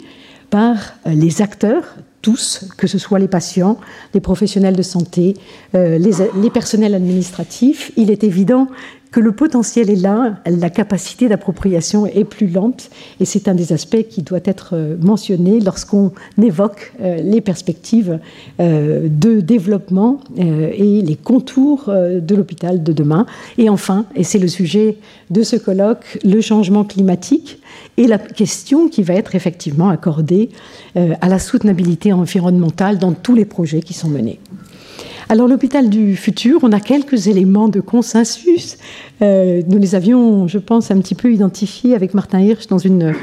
par 0.49 0.93
les 1.05 1.41
acteurs, 1.41 1.97
tous, 2.21 2.69
que 2.77 2.87
ce 2.87 2.97
soit 2.97 3.19
les 3.19 3.27
patients, 3.27 3.77
les 4.13 4.21
professionnels 4.21 4.77
de 4.77 4.81
santé, 4.81 5.33
les, 5.73 5.99
les 6.41 6.49
personnels 6.49 6.95
administratifs. 6.95 7.91
Il 7.97 8.09
est 8.09 8.23
évident 8.23 8.69
le 9.19 9.31
potentiel 9.31 9.89
est 9.89 9.95
là, 9.95 10.37
la 10.45 10.69
capacité 10.69 11.27
d'appropriation 11.27 12.05
est 12.05 12.23
plus 12.23 12.47
lente, 12.47 12.89
et 13.19 13.25
c'est 13.25 13.47
un 13.47 13.55
des 13.55 13.73
aspects 13.73 14.03
qui 14.09 14.21
doit 14.21 14.39
être 14.45 14.71
euh, 14.73 14.95
mentionné 15.01 15.59
lorsqu'on 15.59 16.11
évoque 16.41 16.93
euh, 17.01 17.17
les 17.17 17.41
perspectives 17.41 18.19
euh, 18.59 19.07
de 19.09 19.41
développement 19.41 20.19
et 20.37 21.01
les 21.01 21.15
contours 21.15 21.85
de 21.87 22.35
l'hôpital 22.35 22.83
de 22.83 22.93
demain. 22.93 23.25
Et 23.57 23.69
enfin, 23.69 24.05
et 24.15 24.23
c'est 24.23 24.39
le 24.39 24.47
sujet 24.47 24.97
de 25.29 25.43
ce 25.43 25.55
colloque, 25.55 26.19
le 26.23 26.41
changement 26.41 26.83
climatique 26.83 27.59
et 27.97 28.07
la 28.07 28.17
question 28.17 28.87
qui 28.87 29.03
va 29.03 29.13
être 29.15 29.35
effectivement 29.35 29.89
accordée 29.89 30.49
à 30.95 31.27
la 31.27 31.39
soutenabilité 31.39 32.13
environnementale 32.13 32.97
dans 32.97 33.13
tous 33.13 33.35
les 33.35 33.45
projets 33.45 33.81
qui 33.81 33.93
sont 33.93 34.09
menés. 34.09 34.39
Alors 35.29 35.49
l'hôpital 35.49 35.89
du 35.89 36.15
futur, 36.15 36.59
on 36.63 36.71
a 36.71 36.79
quelques 36.79 37.27
éléments 37.27 37.67
de 37.67 37.81
consensus. 37.81 38.77
Euh, 39.21 39.61
nous 39.67 39.77
les 39.77 39.93
avions, 39.93 40.47
je 40.47 40.57
pense, 40.57 40.89
un 40.89 41.01
petit 41.01 41.15
peu 41.15 41.33
identifiés 41.33 41.95
avec 41.95 42.13
Martin 42.13 42.39
Hirsch 42.39 42.67
dans 42.67 42.77
une, 42.77 43.13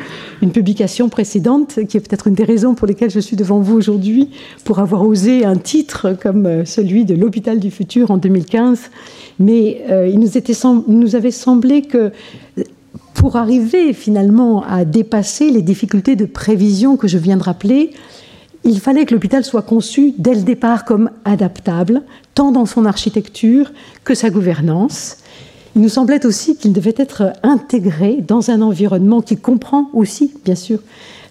publication 0.52 1.08
précédente, 1.08 1.78
qui 1.88 1.96
est 1.96 2.00
peut-être 2.00 2.26
une 2.26 2.34
des 2.34 2.44
raisons 2.44 2.74
pour 2.74 2.86
lesquelles 2.86 3.10
je 3.10 3.20
suis 3.20 3.36
devant 3.36 3.58
vous 3.60 3.74
aujourd'hui, 3.74 4.28
pour 4.64 4.80
avoir 4.80 5.06
osé 5.06 5.46
un 5.46 5.56
titre 5.56 6.14
comme 6.20 6.44
euh, 6.44 6.64
celui 6.66 7.06
de 7.06 7.14
l'hôpital 7.14 7.58
du 7.58 7.70
futur 7.70 8.10
en 8.10 8.18
2015. 8.18 8.90
Mais 9.38 9.82
euh, 9.88 10.06
il 10.06 10.18
nous 10.18 11.16
avait 11.16 11.30
semblé 11.30 11.80
que 11.80 12.12
pour 13.14 13.36
arriver 13.36 13.94
finalement 13.94 14.62
à 14.64 14.84
dépasser 14.84 15.50
les 15.50 15.62
difficultés 15.62 16.16
de 16.16 16.26
prévision 16.26 16.98
que 16.98 17.08
je 17.08 17.16
viens 17.16 17.38
de 17.38 17.42
rappeler, 17.42 17.92
il 18.64 18.80
fallait 18.80 19.04
que 19.04 19.14
l'hôpital 19.14 19.44
soit 19.44 19.62
conçu 19.62 20.14
dès 20.18 20.34
le 20.34 20.42
départ 20.42 20.84
comme 20.84 21.10
adaptable, 21.24 22.02
tant 22.34 22.50
dans 22.50 22.66
son 22.66 22.86
architecture 22.86 23.70
que 24.04 24.14
sa 24.14 24.30
gouvernance. 24.30 25.18
Il 25.76 25.82
nous 25.82 25.88
semblait 25.88 26.24
aussi 26.24 26.56
qu'il 26.56 26.72
devait 26.72 26.94
être 26.96 27.32
intégré 27.42 28.22
dans 28.26 28.50
un 28.50 28.62
environnement 28.62 29.20
qui 29.20 29.36
comprend 29.36 29.90
aussi, 29.92 30.32
bien 30.44 30.54
sûr, 30.54 30.78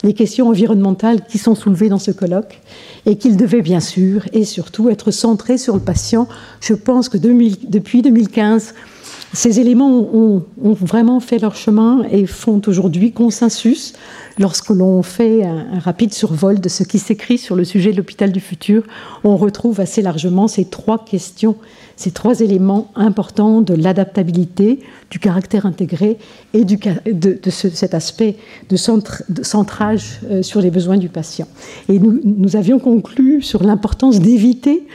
les 0.03 0.13
questions 0.13 0.49
environnementales 0.49 1.25
qui 1.25 1.37
sont 1.37 1.55
soulevées 1.55 1.87
dans 1.87 1.99
ce 1.99 2.11
colloque 2.11 2.59
et 3.05 3.15
qu'il 3.15 3.37
devait 3.37 3.61
bien 3.61 3.79
sûr 3.79 4.25
et 4.33 4.43
surtout 4.43 4.89
être 4.89 5.11
centré 5.11 5.57
sur 5.57 5.75
le 5.75 5.79
patient. 5.79 6.27
Je 6.59 6.73
pense 6.73 7.07
que 7.07 7.17
depuis 7.17 8.01
2015, 8.01 8.73
ces 9.33 9.59
éléments 9.59 10.07
ont, 10.13 10.43
vraiment 10.61 11.19
fait 11.19 11.39
leur 11.39 11.55
chemin 11.55 12.03
et 12.11 12.27
font 12.27 12.61
aujourd'hui 12.67 13.11
consensus. 13.11 13.93
Lorsque 14.39 14.69
l'on 14.69 15.03
fait 15.03 15.43
un, 15.43 15.79
rapide 15.79 16.13
survol 16.13 16.59
de 16.59 16.69
ce 16.69 16.83
qui 16.83 16.97
s'écrit 16.97 17.37
sur 17.37 17.55
le 17.55 17.63
sujet 17.63 17.91
de 17.91 17.97
l'hôpital 17.97 18.31
du 18.31 18.39
futur, 18.39 18.83
on 19.23 19.37
retrouve 19.37 19.79
assez 19.79 20.01
largement 20.01 20.47
ces 20.47 20.65
trois 20.65 21.05
questions, 21.05 21.55
ces 21.97 22.11
trois 22.11 22.39
éléments 22.39 22.91
importants 22.95 23.61
de 23.61 23.75
l'adaptabilité, 23.75 24.79
du 25.11 25.19
caractère 25.19 25.67
intégré 25.67 26.17
et 26.53 26.65
de, 26.65 27.49
cet 27.49 27.93
aspect 27.93 28.37
de, 28.69 28.75
centrage 28.75 30.19
euh, 30.29 30.41
sur 30.41 30.61
les 30.61 30.71
besoins 30.71 30.97
du 30.97 31.09
patient. 31.09 31.47
Et 31.87 31.99
nous, 31.99 32.19
nous 32.23 32.55
avions 32.55 32.79
conclu 32.79 33.43
sur 33.43 33.61
l'importance 33.63 34.19
d'éviter 34.19 34.87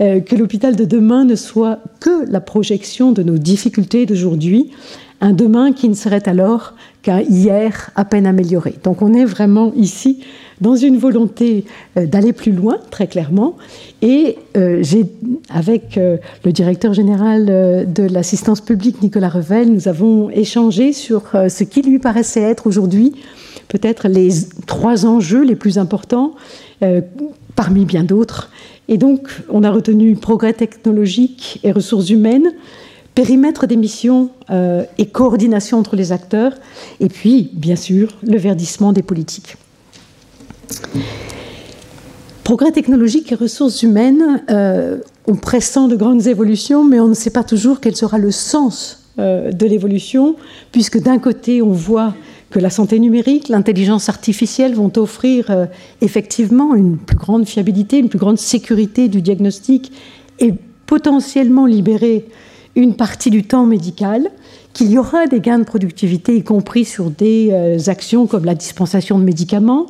euh, 0.00 0.20
que 0.20 0.36
l'hôpital 0.36 0.74
de 0.76 0.84
demain 0.84 1.24
ne 1.24 1.34
soit 1.34 1.80
que 2.00 2.30
la 2.30 2.40
projection 2.40 3.12
de 3.12 3.22
nos 3.22 3.36
difficultés 3.36 4.06
d'aujourd'hui, 4.06 4.70
un 5.20 5.32
demain 5.32 5.72
qui 5.72 5.88
ne 5.88 5.94
serait 5.94 6.28
alors 6.28 6.74
qu'un 7.02 7.20
hier 7.20 7.90
à 7.94 8.04
peine 8.04 8.26
amélioré. 8.26 8.74
Donc 8.84 9.02
on 9.02 9.14
est 9.14 9.24
vraiment 9.24 9.72
ici 9.74 10.20
dans 10.60 10.76
une 10.76 10.96
volonté 10.96 11.64
euh, 11.96 12.06
d'aller 12.06 12.32
plus 12.32 12.52
loin, 12.52 12.78
très 12.90 13.06
clairement. 13.06 13.56
Et 14.02 14.36
euh, 14.56 14.82
j'ai, 14.82 15.06
avec 15.50 15.98
le 16.44 16.52
directeur 16.52 16.94
général 16.94 17.46
de 17.46 18.02
l'assistance 18.02 18.60
publique, 18.60 19.02
Nicolas 19.02 19.28
Revel, 19.28 19.72
nous 19.72 19.88
avons 19.88 20.30
échangé 20.30 20.92
sur 20.92 21.22
ce 21.32 21.64
qui 21.64 21.82
lui 21.82 21.98
paraissait 21.98 22.42
être 22.42 22.66
aujourd'hui 22.66 23.14
peut-être 23.68 24.06
les 24.06 24.30
trois 24.66 25.06
enjeux 25.06 25.42
les 25.42 25.56
plus 25.56 25.78
importants, 25.78 26.34
parmi 27.56 27.84
bien 27.84 28.04
d'autres, 28.04 28.50
et 28.88 28.98
donc, 28.98 29.28
on 29.48 29.62
a 29.64 29.70
retenu 29.70 30.14
progrès 30.14 30.52
technologique 30.52 31.60
et 31.64 31.72
ressources 31.72 32.10
humaines, 32.10 32.52
périmètre 33.16 33.66
des 33.66 33.76
missions 33.76 34.28
euh, 34.50 34.84
et 34.98 35.06
coordination 35.06 35.78
entre 35.78 35.96
les 35.96 36.12
acteurs, 36.12 36.52
et 37.00 37.08
puis, 37.08 37.50
bien 37.54 37.74
sûr, 37.74 38.10
le 38.22 38.36
verdissement 38.36 38.92
des 38.92 39.02
politiques. 39.02 39.56
Progrès 42.44 42.72
technologique 42.72 43.32
et 43.32 43.34
ressources 43.34 43.82
humaines, 43.82 44.42
euh, 44.50 44.98
on 45.26 45.34
pressent 45.34 45.88
de 45.88 45.96
grandes 45.96 46.26
évolutions, 46.26 46.84
mais 46.84 47.00
on 47.00 47.08
ne 47.08 47.14
sait 47.14 47.30
pas 47.30 47.42
toujours 47.42 47.80
quel 47.80 47.96
sera 47.96 48.18
le 48.18 48.30
sens 48.30 49.08
euh, 49.18 49.50
de 49.50 49.66
l'évolution, 49.66 50.36
puisque 50.70 51.00
d'un 51.00 51.18
côté, 51.18 51.62
on 51.62 51.72
voit 51.72 52.14
que 52.50 52.58
la 52.58 52.70
santé 52.70 52.98
numérique, 52.98 53.48
l'intelligence 53.48 54.10
artificielle 54.10 54.74
vont 54.74 54.92
offrir 54.96 55.66
effectivement 56.00 56.74
une 56.74 56.96
plus 56.96 57.16
grande 57.16 57.44
fiabilité, 57.46 57.98
une 57.98 58.08
plus 58.08 58.20
grande 58.20 58.38
sécurité 58.38 59.08
du 59.08 59.20
diagnostic 59.20 59.90
et 60.38 60.54
potentiellement 60.86 61.66
libérer 61.66 62.26
une 62.76 62.94
partie 62.94 63.30
du 63.30 63.42
temps 63.42 63.66
médical, 63.66 64.30
qu'il 64.74 64.90
y 64.90 64.98
aura 64.98 65.26
des 65.26 65.40
gains 65.40 65.58
de 65.58 65.64
productivité, 65.64 66.36
y 66.36 66.44
compris 66.44 66.84
sur 66.84 67.10
des 67.10 67.48
euh, 67.50 67.90
actions 67.90 68.26
comme 68.26 68.44
la 68.44 68.54
dispensation 68.54 69.18
de 69.18 69.24
médicaments, 69.24 69.86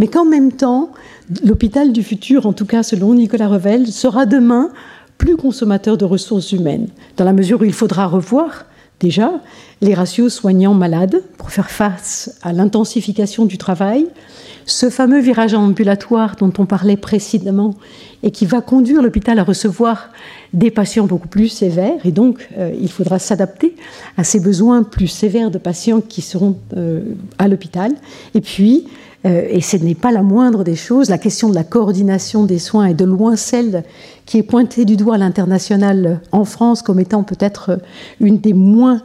mais 0.00 0.08
qu'en 0.08 0.24
même 0.24 0.50
temps, 0.50 0.90
l'hôpital 1.44 1.92
du 1.92 2.02
futur, 2.02 2.44
en 2.46 2.52
tout 2.52 2.66
cas 2.66 2.82
selon 2.82 3.14
Nicolas 3.14 3.48
Revel, 3.48 3.86
sera 3.86 4.26
demain 4.26 4.70
plus 5.16 5.36
consommateur 5.36 5.96
de 5.96 6.04
ressources 6.04 6.50
humaines, 6.50 6.88
dans 7.16 7.24
la 7.24 7.32
mesure 7.32 7.60
où 7.60 7.64
il 7.64 7.72
faudra 7.72 8.08
revoir 8.08 8.66
déjà 8.98 9.32
les 9.80 9.94
ratios 9.94 10.32
soignants-malades 10.34 11.22
pour 11.38 11.50
faire 11.50 11.70
face 11.70 12.38
à 12.42 12.52
l'intensification 12.52 13.44
du 13.44 13.58
travail, 13.58 14.06
ce 14.66 14.90
fameux 14.90 15.20
virage 15.20 15.54
ambulatoire 15.54 16.36
dont 16.36 16.52
on 16.58 16.66
parlait 16.66 16.96
précédemment 16.96 17.74
et 18.24 18.30
qui 18.30 18.46
va 18.46 18.62
conduire 18.62 19.02
l'hôpital 19.02 19.38
à 19.38 19.44
recevoir 19.44 20.08
des 20.54 20.70
patients 20.70 21.06
beaucoup 21.06 21.28
plus 21.28 21.48
sévères 21.48 22.04
et 22.04 22.10
donc 22.10 22.48
euh, 22.56 22.72
il 22.80 22.90
faudra 22.90 23.18
s'adapter 23.18 23.76
à 24.16 24.24
ces 24.24 24.40
besoins 24.40 24.82
plus 24.82 25.08
sévères 25.08 25.50
de 25.50 25.58
patients 25.58 26.00
qui 26.00 26.22
seront 26.22 26.56
euh, 26.76 27.02
à 27.38 27.46
l'hôpital 27.46 27.92
et 28.34 28.40
puis 28.40 28.86
euh, 29.26 29.46
et 29.50 29.60
ce 29.60 29.76
n'est 29.76 29.94
pas 29.94 30.10
la 30.10 30.22
moindre 30.22 30.64
des 30.64 30.74
choses, 30.74 31.10
la 31.10 31.18
question 31.18 31.50
de 31.50 31.54
la 31.54 31.64
coordination 31.64 32.44
des 32.44 32.58
soins 32.58 32.86
est 32.86 32.94
de 32.94 33.04
loin 33.04 33.36
celle 33.36 33.84
qui 34.24 34.38
est 34.38 34.42
pointée 34.42 34.86
du 34.86 34.96
doigt 34.96 35.16
à 35.16 35.18
l'international 35.18 36.20
en 36.32 36.44
France 36.44 36.80
comme 36.82 37.00
étant 37.00 37.24
peut-être 37.24 37.78
une 38.20 38.38
des 38.38 38.54
moins 38.54 39.02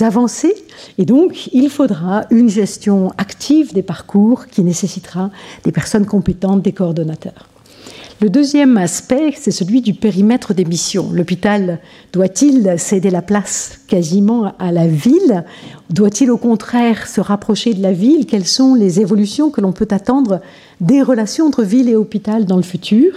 avancées. 0.00 0.54
Et 0.96 1.04
donc, 1.04 1.48
il 1.52 1.70
faudra 1.70 2.24
une 2.30 2.48
gestion 2.48 3.12
active 3.16 3.72
des 3.72 3.84
parcours 3.84 4.46
qui 4.46 4.64
nécessitera 4.64 5.30
des 5.62 5.70
personnes 5.70 6.06
compétentes, 6.06 6.62
des 6.62 6.72
coordonnateurs. 6.72 7.48
Le 8.20 8.30
deuxième 8.30 8.76
aspect, 8.78 9.32
c'est 9.38 9.52
celui 9.52 9.80
du 9.80 9.94
périmètre 9.94 10.52
des 10.52 10.64
missions. 10.64 11.12
L'hôpital 11.12 11.78
doit-il 12.12 12.76
céder 12.76 13.10
la 13.10 13.22
place 13.22 13.78
quasiment 13.86 14.54
à 14.58 14.72
la 14.72 14.88
ville? 14.88 15.44
Doit-il 15.90 16.28
au 16.32 16.36
contraire 16.36 17.06
se 17.06 17.20
rapprocher 17.20 17.74
de 17.74 17.82
la 17.82 17.92
ville? 17.92 18.26
Quelles 18.26 18.44
sont 18.44 18.74
les 18.74 18.98
évolutions 18.98 19.50
que 19.50 19.60
l'on 19.60 19.70
peut 19.70 19.86
attendre 19.92 20.40
des 20.80 21.00
relations 21.00 21.46
entre 21.46 21.62
ville 21.62 21.88
et 21.88 21.94
hôpital 21.94 22.44
dans 22.44 22.56
le 22.56 22.62
futur? 22.62 23.12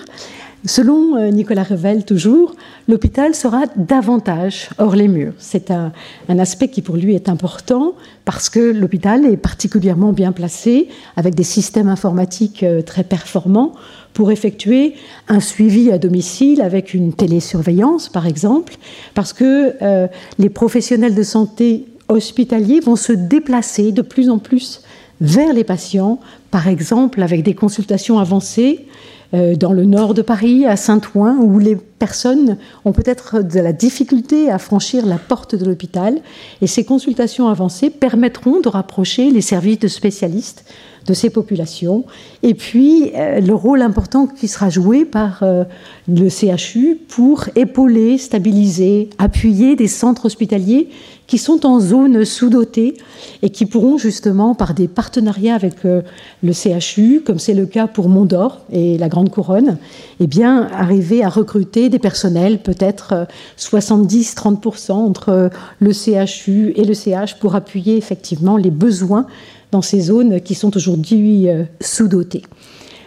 Selon 0.65 1.15
euh, 1.15 1.30
Nicolas 1.32 1.63
Revel, 1.63 2.06
toujours, 2.06 2.56
l'hôpital 2.88 3.34
sera 3.34 3.63
davantage 3.75 4.70
hors 4.77 4.96
les 4.96 5.08
murs. 5.08 5.34
C'est 5.39 5.72
un, 5.72 5.91
aspect 6.30 6.68
qui 6.68 6.84
pour 6.84 6.98
lui 6.98 7.15
est 7.15 7.30
important 7.30 7.94
parce 8.25 8.50
que 8.50 8.60
l'hôpital 8.60 9.25
est 9.25 9.38
particulièrement 9.38 10.13
bien 10.13 10.32
placé 10.32 10.88
avec 11.15 11.34
des 11.34 11.44
systèmes 11.44 11.88
informatiques 11.88 12.62
euh, 12.62 12.84
très 12.84 13.03
performants 13.03 13.74
pour 14.13 14.32
effectuer 14.32 14.94
un 15.27 15.39
suivi 15.39 15.91
à 15.91 15.98
domicile 15.98 16.62
avec 16.62 16.94
une 16.94 17.13
télésurveillance, 17.13 18.10
par 18.10 18.27
exemple, 18.27 18.75
parce 19.15 19.34
que 19.34 19.74
euh, 19.82 20.08
les 20.38 20.50
professionnels 20.50 21.15
de 21.15 21.24
santé 21.24 21.86
hospitaliers 22.08 22.82
vont 22.82 22.96
se 22.96 23.13
déplacer 23.13 23.91
de 23.91 24.03
plus 24.03 24.30
en 24.30 24.38
plus 24.38 24.82
vers 25.22 25.53
les 25.53 25.63
patients, 25.63 26.20
par 26.51 26.68
exemple 26.68 27.22
avec 27.22 27.41
des 27.41 27.56
consultations 27.56 28.20
avancées 28.20 28.86
dans 29.33 29.71
le 29.71 29.85
nord 29.85 30.13
de 30.13 30.21
Paris, 30.21 30.65
à 30.65 30.75
Saint-Ouen, 30.75 31.38
où 31.38 31.57
les 31.57 31.75
personnes 31.75 32.57
ont 32.83 32.91
peut-être 32.91 33.41
de 33.41 33.59
la 33.59 33.71
difficulté 33.71 34.50
à 34.50 34.57
franchir 34.57 35.05
la 35.05 35.17
porte 35.17 35.55
de 35.55 35.65
l'hôpital. 35.65 36.19
Et 36.61 36.67
ces 36.67 36.83
consultations 36.83 37.47
avancées 37.47 37.89
permettront 37.89 38.59
de 38.59 38.67
rapprocher 38.69 39.29
les 39.29 39.41
services 39.41 39.79
de 39.79 39.88
spécialistes 39.88 40.65
de 41.05 41.13
ces 41.13 41.29
populations. 41.29 42.05
Et 42.43 42.53
puis, 42.53 43.12
euh, 43.15 43.39
le 43.39 43.53
rôle 43.53 43.81
important 43.81 44.27
qui 44.27 44.48
sera 44.48 44.70
joué 44.70 45.05
par 45.05 45.43
euh, 45.43 45.63
le 46.08 46.29
CHU 46.29 46.98
pour 47.08 47.46
épauler, 47.55 48.17
stabiliser, 48.17 49.10
appuyer 49.17 49.75
des 49.75 49.88
centres 49.88 50.25
hospitaliers 50.25 50.89
qui 51.27 51.38
sont 51.38 51.65
en 51.65 51.79
zone 51.79 52.25
sous-dotée 52.25 52.96
et 53.41 53.50
qui 53.51 53.65
pourront 53.65 53.98
justement, 53.98 54.53
par 54.53 54.74
des 54.74 54.88
partenariats 54.88 55.55
avec 55.55 55.86
euh, 55.86 56.01
le 56.43 56.51
CHU, 56.51 57.22
comme 57.25 57.39
c'est 57.39 57.53
le 57.53 57.65
cas 57.65 57.88
pour 57.88 58.10
Mont-d'Or 58.10 58.60
et 58.72 58.98
la 58.98 59.08
Grande 59.08 59.29
Couronne, 59.29 59.77
eh 60.20 60.27
bien, 60.27 60.67
arriver 60.74 61.24
à 61.24 61.29
recruter 61.29 61.89
des 61.89 62.00
personnels, 62.00 62.60
peut-être 62.60 63.27
70-30% 63.58 64.91
entre 64.91 65.50
le 65.79 65.93
CHU 65.93 66.74
et 66.75 66.84
le 66.84 66.93
CH 66.93 67.39
pour 67.39 67.55
appuyer 67.55 67.96
effectivement 67.96 68.58
les 68.58 68.72
besoins 68.72 69.25
dans 69.71 69.81
ces 69.81 70.01
zones 70.01 70.41
qui 70.41 70.55
sont 70.55 70.75
aujourd'hui 70.75 71.49
euh, 71.49 71.63
sous-dotées. 71.79 72.43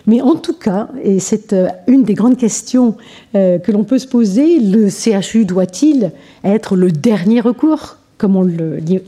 Mais 0.07 0.21
en 0.21 0.35
tout 0.35 0.55
cas, 0.55 0.89
et 1.03 1.19
c'est 1.19 1.53
euh, 1.53 1.69
une 1.87 2.05
des 2.05 2.15
grandes 2.15 2.37
questions 2.37 2.97
euh, 3.35 3.59
que 3.59 3.73
l'on 3.73 3.85
peut 3.85 3.99
se 3.99 4.07
poser, 4.07 4.59
le 4.61 4.89
CHU 4.91 5.45
doit-il 5.45 6.13
être 6.43 6.77
le 6.77 6.91
dernier 6.91 7.41
recours 7.41 7.97
comme 8.17 8.37
on 8.37 8.49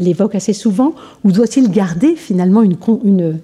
l'évoque 0.01 0.35
assez 0.35 0.53
souvent, 0.53 0.93
ou 1.25 1.31
doit-il 1.31 1.71
garder 1.71 2.17
finalement 2.17 2.63
une, 2.63 3.39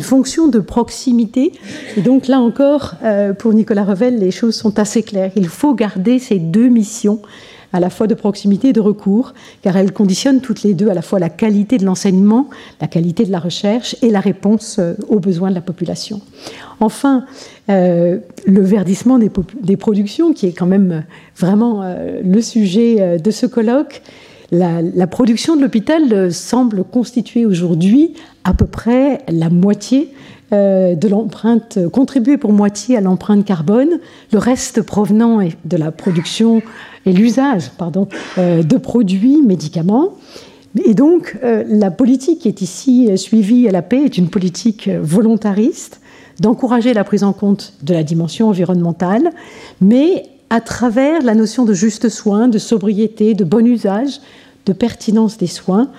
fonction 0.00 0.46
de 0.46 0.60
proximité? 0.60 1.52
Et 1.96 2.02
donc 2.02 2.28
là 2.28 2.38
encore, 2.38 2.94
pour 3.38 3.52
Nicolas 3.52 3.84
Revel, 3.84 4.20
les 4.20 4.30
choses 4.30 4.54
sont 4.54 4.78
assez 4.78 5.02
claires. 5.02 5.32
Il 5.34 5.48
faut 5.48 5.74
garder 5.74 6.20
ces 6.20 6.38
deux 6.38 6.68
missions 6.68 7.20
à 7.72 7.80
la 7.80 7.90
fois 7.90 8.06
de 8.06 8.14
proximité 8.14 8.68
et 8.68 8.72
de 8.72 8.80
recours, 8.80 9.34
car 9.62 9.76
elles 9.76 9.92
conditionnent 9.92 10.40
toutes 10.40 10.62
les 10.62 10.74
deux 10.74 10.88
à 10.88 10.94
la 10.94 11.02
fois 11.02 11.18
la 11.18 11.28
qualité 11.28 11.78
de 11.78 11.84
l'enseignement, 11.84 12.48
la 12.80 12.86
qualité 12.86 13.24
de 13.24 13.32
la 13.32 13.40
recherche 13.40 13.96
et 14.02 14.10
la 14.10 14.20
réponse 14.20 14.78
euh, 14.78 14.94
aux 15.08 15.20
besoins 15.20 15.50
de 15.50 15.54
la 15.54 15.60
population. 15.60 16.20
Enfin, 16.80 17.24
euh, 17.68 18.18
le 18.46 18.62
verdissement 18.62 19.18
des, 19.18 19.76
productions, 19.76 20.32
qui 20.32 20.46
est 20.46 20.52
quand 20.52 20.66
même 20.66 21.04
vraiment 21.36 21.82
euh, 21.82 22.20
le 22.24 22.40
sujet 22.40 23.18
de 23.18 23.30
ce 23.30 23.46
colloque, 23.46 24.02
la, 24.50 25.06
production 25.06 25.56
de 25.56 25.62
l'hôpital 25.62 26.32
semble 26.32 26.84
constituer 26.84 27.44
aujourd'hui 27.44 28.14
à 28.44 28.54
peu 28.54 28.64
près 28.64 29.20
la 29.28 29.50
moitié 29.50 30.08
de 30.50 31.08
l'empreinte, 31.08 31.78
contribuer 31.92 32.38
pour 32.38 32.52
moitié 32.52 32.96
à 32.96 33.00
l'empreinte 33.00 33.44
carbone, 33.44 34.00
le 34.32 34.38
reste 34.38 34.82
provenant 34.82 35.40
de 35.64 35.76
la 35.76 35.90
production 35.90 36.62
et 37.08 37.12
l'usage 37.12 37.70
pardon, 37.76 38.08
euh, 38.38 38.62
de 38.62 38.76
produits, 38.76 39.42
médicaments. 39.42 40.14
Et 40.84 40.94
donc, 40.94 41.36
euh, 41.42 41.64
la 41.66 41.90
politique 41.90 42.40
qui 42.40 42.48
est 42.48 42.60
ici 42.60 43.16
suivie 43.16 43.66
à 43.68 43.72
la 43.72 43.82
paix 43.82 44.04
est 44.04 44.18
une 44.18 44.28
politique 44.28 44.88
volontariste 44.88 46.00
d'encourager 46.40 46.94
la 46.94 47.02
prise 47.02 47.24
en 47.24 47.32
compte 47.32 47.72
de 47.82 47.94
la 47.94 48.04
dimension 48.04 48.48
environnementale, 48.48 49.30
mais 49.80 50.24
à 50.50 50.60
travers 50.60 51.22
la 51.22 51.34
notion 51.34 51.64
de 51.64 51.72
juste 51.72 52.08
soin, 52.08 52.46
de 52.48 52.58
sobriété, 52.58 53.34
de 53.34 53.44
bon 53.44 53.66
usage, 53.66 54.20
de 54.66 54.72
pertinence 54.72 55.36
des 55.36 55.48
soins, 55.48 55.90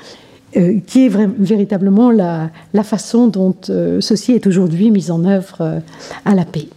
euh, 0.58 0.80
qui 0.86 1.06
est 1.06 1.10
véritablement 1.10 2.12
la, 2.12 2.50
façon 2.84 3.28
dont 3.28 3.56
ceci 4.00 4.34
est 4.34 4.48
aujourd'hui 4.48 4.92
mis 4.92 5.12
en 5.12 5.26
œuvre 5.26 5.82
à 6.26 6.36
la 6.36 6.46
paix. 6.46 6.68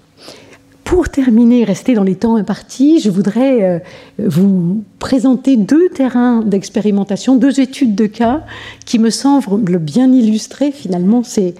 Pour 0.92 1.08
terminer, 1.08 1.64
rester 1.64 1.94
dans 1.94 2.02
les 2.02 2.16
temps 2.16 2.36
impartis, 2.36 3.00
je 3.00 3.08
voudrais 3.08 3.62
euh, 3.62 3.78
vous 4.18 4.84
présenter 4.98 5.56
deux 5.56 5.88
terrains 5.88 6.42
d'expérimentation, 6.42 7.34
deux 7.34 7.60
études 7.60 7.94
de 7.94 8.04
cas 8.04 8.44
qui 8.84 8.98
me 8.98 9.08
semblent 9.08 9.78
bien 9.78 10.12
illustrer 10.12 10.70
finalement 10.70 11.22
ces, 11.22 11.54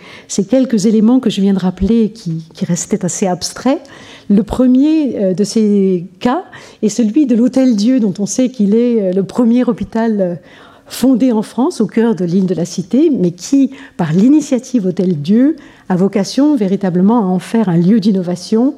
quelques 0.50 0.84
éléments 0.84 1.18
que 1.18 1.30
je 1.30 1.40
viens 1.40 1.54
de 1.54 1.58
rappeler 1.58 2.10
qui, 2.10 2.44
qui 2.52 2.66
restaient 2.66 3.06
assez 3.06 3.26
abstraits. 3.26 3.80
Le 4.28 4.42
premier 4.42 5.16
euh, 5.16 5.32
de 5.32 5.44
ces 5.44 6.04
cas 6.20 6.44
est 6.82 6.90
celui 6.90 7.24
de 7.24 7.34
l'Hôtel 7.34 7.74
Dieu, 7.74 8.00
dont 8.00 8.12
on 8.18 8.26
sait 8.26 8.50
qu'il 8.50 8.74
est 8.74 9.00
euh, 9.00 9.12
le 9.14 9.22
premier 9.22 9.64
hôpital 9.64 10.40
fondé 10.92 11.32
en 11.32 11.42
France, 11.42 11.80
au 11.80 11.86
cœur 11.86 12.14
de 12.14 12.24
l'île 12.24 12.46
de 12.46 12.54
la 12.54 12.64
Cité, 12.64 13.10
mais 13.10 13.30
qui, 13.30 13.70
par 13.96 14.12
l'initiative 14.12 14.86
Hôtel 14.86 15.20
Dieu, 15.20 15.56
a 15.88 15.96
vocation 15.96 16.54
véritablement 16.54 17.18
à 17.18 17.26
en 17.26 17.38
faire 17.38 17.68
un 17.68 17.76
lieu 17.76 17.98
d'innovation, 17.98 18.74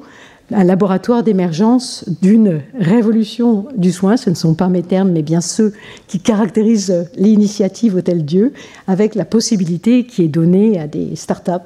un 0.52 0.64
laboratoire 0.64 1.22
d'émergence 1.22 2.04
d'une 2.22 2.60
révolution 2.78 3.66
du 3.76 3.90
soin. 3.90 4.16
Ce 4.16 4.30
ne 4.30 4.34
sont 4.34 4.54
pas 4.54 4.68
mes 4.68 4.82
termes, 4.82 5.10
mais 5.10 5.22
bien 5.22 5.40
ceux 5.40 5.72
qui 6.06 6.20
caractérisent 6.20 7.08
l'initiative 7.16 7.96
Hôtel 7.96 8.24
Dieu, 8.24 8.52
avec 8.86 9.14
la 9.14 9.24
possibilité 9.24 10.04
qui 10.04 10.22
est 10.22 10.28
donnée 10.28 10.78
à 10.78 10.86
des 10.86 11.16
start-up 11.16 11.62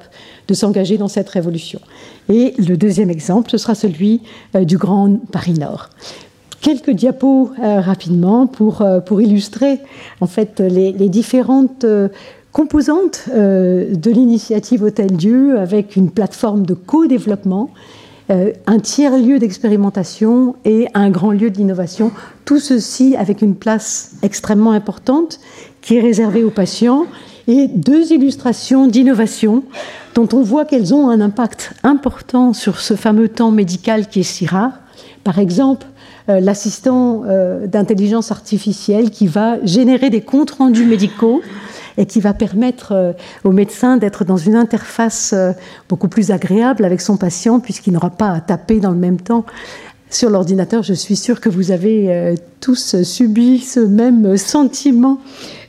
de 0.47 0.53
s'engager 0.53 0.97
dans 0.97 1.07
cette 1.07 1.29
révolution. 1.29 1.79
Et 2.27 2.53
le 2.57 2.75
deuxième 2.75 3.09
exemple, 3.09 3.51
ce 3.51 3.57
sera 3.57 3.75
celui 3.75 4.21
euh, 4.55 4.63
du 4.63 4.77
Grand 4.77 5.19
Paris 5.31 5.53
Nord. 5.53 5.89
Quelques 6.61 6.91
diapos 6.91 7.51
euh, 7.59 7.79
rapidement 7.79 8.47
pour, 8.47 8.81
euh, 8.81 8.99
pour 8.99 9.21
illustrer 9.21 9.79
en 10.21 10.27
fait 10.27 10.59
les, 10.59 10.91
différentes 11.09 11.85
composantes 12.51 13.29
de 13.29 14.11
l'initiative 14.11 14.83
Hôtel 14.83 15.11
Dieu 15.11 15.57
avec 15.57 15.95
une 15.95 16.11
plateforme 16.11 16.65
de 16.65 16.73
co-développement 16.73 17.69
euh, 18.31 18.51
un 18.67 18.77
tiers 18.77 19.17
lieu 19.17 19.39
d'expérimentation 19.39 20.55
et 20.63 20.87
un 20.93 21.09
grand 21.09 21.31
lieu 21.31 21.49
d'innovation. 21.49 22.11
Tout 22.45 22.59
ceci 22.59 23.15
avec 23.15 23.41
une 23.41 23.55
place 23.55 24.11
extrêmement 24.21 24.71
importante 24.71 25.39
qui 25.81 25.95
est 25.95 26.01
réservée 26.01 26.43
aux 26.43 26.51
patients 26.51 27.07
et 27.47 27.67
deux 27.67 28.11
illustrations 28.11 28.85
d'innovation 28.85 29.63
dont 30.13 30.29
on 30.33 30.43
voit 30.43 30.65
qu'elles 30.65 30.93
ont 30.93 31.09
un 31.09 31.21
impact 31.21 31.73
important 31.81 32.53
sur 32.53 32.79
ce 32.79 32.93
fameux 32.93 33.29
temps 33.29 33.49
médical 33.49 34.07
qui 34.07 34.19
est 34.19 34.23
si 34.23 34.45
rare. 34.45 34.73
Par 35.23 35.39
exemple, 35.39 35.87
euh, 35.87 35.98
l'assistant 36.37 37.23
euh, 37.25 37.65
d'intelligence 37.65 38.31
artificielle 38.31 39.09
qui 39.09 39.27
va 39.27 39.57
générer 39.63 40.09
des 40.09 40.21
comptes 40.21 40.51
rendus 40.51 40.85
médicaux 40.85 41.41
et 41.99 42.05
qui 42.05 42.21
va 42.21 42.33
permettre 42.33 42.93
euh, 42.93 43.13
au 43.43 43.51
médecin 43.51 43.97
d'être 43.97 44.23
dans 44.23 44.37
une 44.37 44.55
interface 44.55 45.33
euh, 45.33 45.51
beaucoup 45.89 46.07
plus 46.07 46.31
agréable 46.31 46.85
avec 46.85 47.01
son 47.01 47.17
patient 47.17 47.59
puisqu'il 47.59 47.93
n'aura 47.93 48.09
pas 48.09 48.29
à 48.29 48.39
taper 48.39 48.79
dans 48.79 48.91
le 48.91 48.97
même 48.97 49.19
temps 49.19 49.45
sur 50.09 50.29
l'ordinateur. 50.29 50.81
Je 50.81 50.93
suis 50.93 51.17
sûre 51.17 51.41
que 51.41 51.49
vous 51.49 51.71
avez 51.71 52.11
euh, 52.11 52.35
tous 52.61 53.03
subi 53.03 53.59
ce 53.59 53.81
même 53.81 54.37
sentiment 54.37 55.19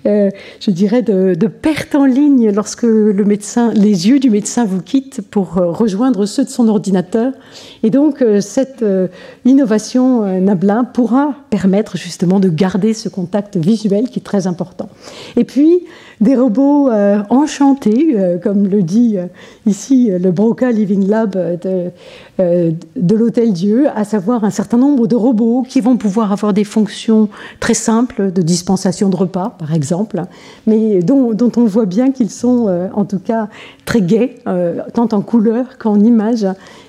euh, 0.06 0.30
je 0.60 0.70
dirais, 0.70 1.02
de, 1.02 1.34
perte 1.46 1.94
en 1.94 2.06
ligne 2.06 2.50
lorsque 2.52 2.84
les 2.84 4.08
yeux 4.08 4.18
du 4.18 4.30
médecin 4.30 4.64
vous 4.64 4.80
quittent 4.80 5.20
pour 5.30 5.58
euh, 5.58 5.70
rejoindre 5.70 6.24
ceux 6.26 6.44
de 6.44 6.48
son 6.48 6.68
ordinateur. 6.68 7.32
Et 7.82 7.90
donc, 7.90 8.22
euh, 8.22 8.40
cette 8.40 8.84
innovation 9.44 10.40
Nablin 10.40 10.84
pourra 10.84 11.34
permettre 11.50 11.96
justement 11.96 12.40
de 12.40 12.48
garder 12.48 12.94
ce 12.94 13.08
contact 13.08 13.56
visuel 13.56 14.08
qui 14.08 14.20
est 14.20 14.22
très 14.22 14.46
important. 14.46 14.88
Et 15.36 15.44
puis, 15.44 15.84
des 16.20 16.36
robots 16.36 16.90
enchantés, 17.30 18.14
comme 18.42 18.68
le 18.68 18.82
dit 18.82 19.16
ici 19.66 20.10
le 20.10 20.30
Broca 20.30 20.70
Living 20.70 21.08
Lab 21.08 21.30
de 22.38 23.14
l'Hôtel 23.14 23.52
Dieu, 23.52 23.86
à 23.94 24.04
savoir 24.04 24.44
un 24.44 24.50
certain 24.50 24.76
nombre 24.76 25.06
de 25.06 25.16
robots 25.16 25.64
qui 25.66 25.80
vont 25.80 25.96
pouvoir 25.96 26.32
avoir 26.32 26.52
des 26.52 26.64
fonctions 26.64 27.28
très 27.58 27.74
simples 27.74 28.32
de 28.32 28.42
dispensation 28.42 29.08
de 29.08 29.16
repas, 29.16 29.56
par 29.58 29.72
exemple 29.72 29.89
mais 30.66 31.00
dont, 31.02 31.52
on 31.56 31.64
voit 31.64 31.86
bien 31.86 32.10
qu'ils 32.12 32.30
sont 32.30 32.66
euh, 32.68 32.88
en 32.94 33.04
tout 33.04 33.18
cas 33.18 33.48
très 33.84 34.00
gais, 34.00 34.36
euh, 34.46 34.80
tant 34.94 35.08
en 35.12 35.20
couleur 35.20 35.78
qu'en 35.78 35.98
image, 36.00 36.46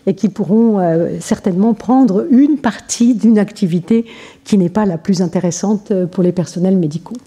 et 0.08 0.16
qui 0.16 0.30
pourront 0.30 0.80
certainement 1.20 1.74
prendre 1.74 2.26
une 2.32 2.58
partie 2.58 3.14
d'une 3.14 3.38
activité 3.38 4.06
qui 4.44 4.58
n'est 4.58 4.70
pas 4.70 4.86
la 4.86 4.98
plus 4.98 5.22
intéressante 5.22 5.94
pour 6.12 6.24
les 6.24 6.32
personnels 6.32 6.78
médicaux. 6.78 7.18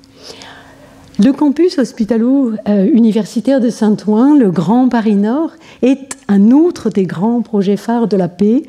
Le 1.20 1.30
campus 1.30 1.78
hospitalo-universitaire 1.78 3.60
de 3.60 3.70
Saint-Ouen, 3.70 4.36
le 4.36 4.50
Grand 4.50 4.88
Paris 4.88 5.14
Nord, 5.14 5.52
est 5.82 6.16
un 6.26 6.50
autre 6.50 6.90
des 6.90 7.04
grands 7.04 7.40
projets 7.40 7.76
phares 7.76 8.08
de 8.08 8.16
la 8.16 8.26
paix 8.26 8.64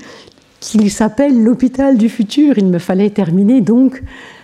qui 0.59 0.91
s'appelle 0.91 1.43
l'hôpital 1.43 1.97
du 1.97 2.07
futur. 2.07 2.57
Il 2.57 2.67
me 2.67 2.77
fallait 2.77 3.09
terminer 3.09 3.61
donc 3.61 4.03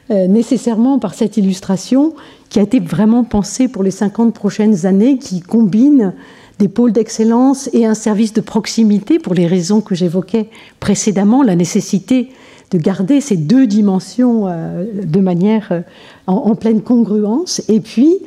euh, 0.09 0.27
nécessairement 0.27 0.99
par 0.99 1.13
cette 1.13 1.37
illustration 1.37 2.13
qui 2.49 2.59
a 2.59 2.63
été 2.63 2.79
vraiment 2.79 3.23
pensée 3.23 3.67
pour 3.67 3.83
les 3.83 3.91
50 3.91 4.33
prochaines 4.33 4.85
années, 4.85 5.17
qui 5.17 5.41
combine 5.41 6.13
des 6.59 6.67
pôles 6.67 6.91
d'excellence 6.91 7.69
et 7.73 7.85
un 7.85 7.93
service 7.93 8.33
de 8.33 8.41
proximité 8.41 9.19
pour 9.19 9.33
les 9.33 9.47
raisons 9.47 9.79
que 9.79 9.95
j'évoquais 9.95 10.49
précédemment, 10.79 11.43
la 11.43 11.55
nécessité 11.55 12.29
de 12.71 12.77
garder 12.77 13.21
ces 13.21 13.37
deux 13.37 13.67
dimensions 13.67 14.47
euh, 14.47 14.85
de 15.03 15.19
manière 15.19 15.67
euh, 15.71 15.81
en, 16.27 16.55
pleine 16.55 16.81
congruence, 16.81 17.61
et 17.67 17.79
puis 17.79 18.17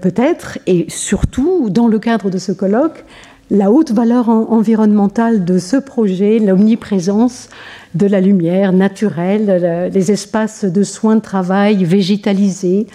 peut-être, 0.00 0.58
et 0.68 0.86
surtout 0.88 1.68
dans 1.68 1.88
le 1.88 1.98
cadre 1.98 2.30
de 2.30 2.38
ce 2.38 2.52
colloque, 2.52 3.04
la 3.50 3.70
haute 3.70 3.90
valeur 3.90 4.28
environnementale 4.28 5.44
de 5.44 5.58
ce 5.58 5.76
projet, 5.76 6.38
l'omniprésence 6.38 7.48
de 7.94 8.06
la 8.06 8.20
lumière 8.20 8.72
naturelle, 8.72 9.90
les 9.92 10.10
espaces 10.10 10.64
de 10.64 10.82
soins 10.82 11.16
de 11.16 11.20
travail 11.20 11.84
végétalisés, 11.84 12.86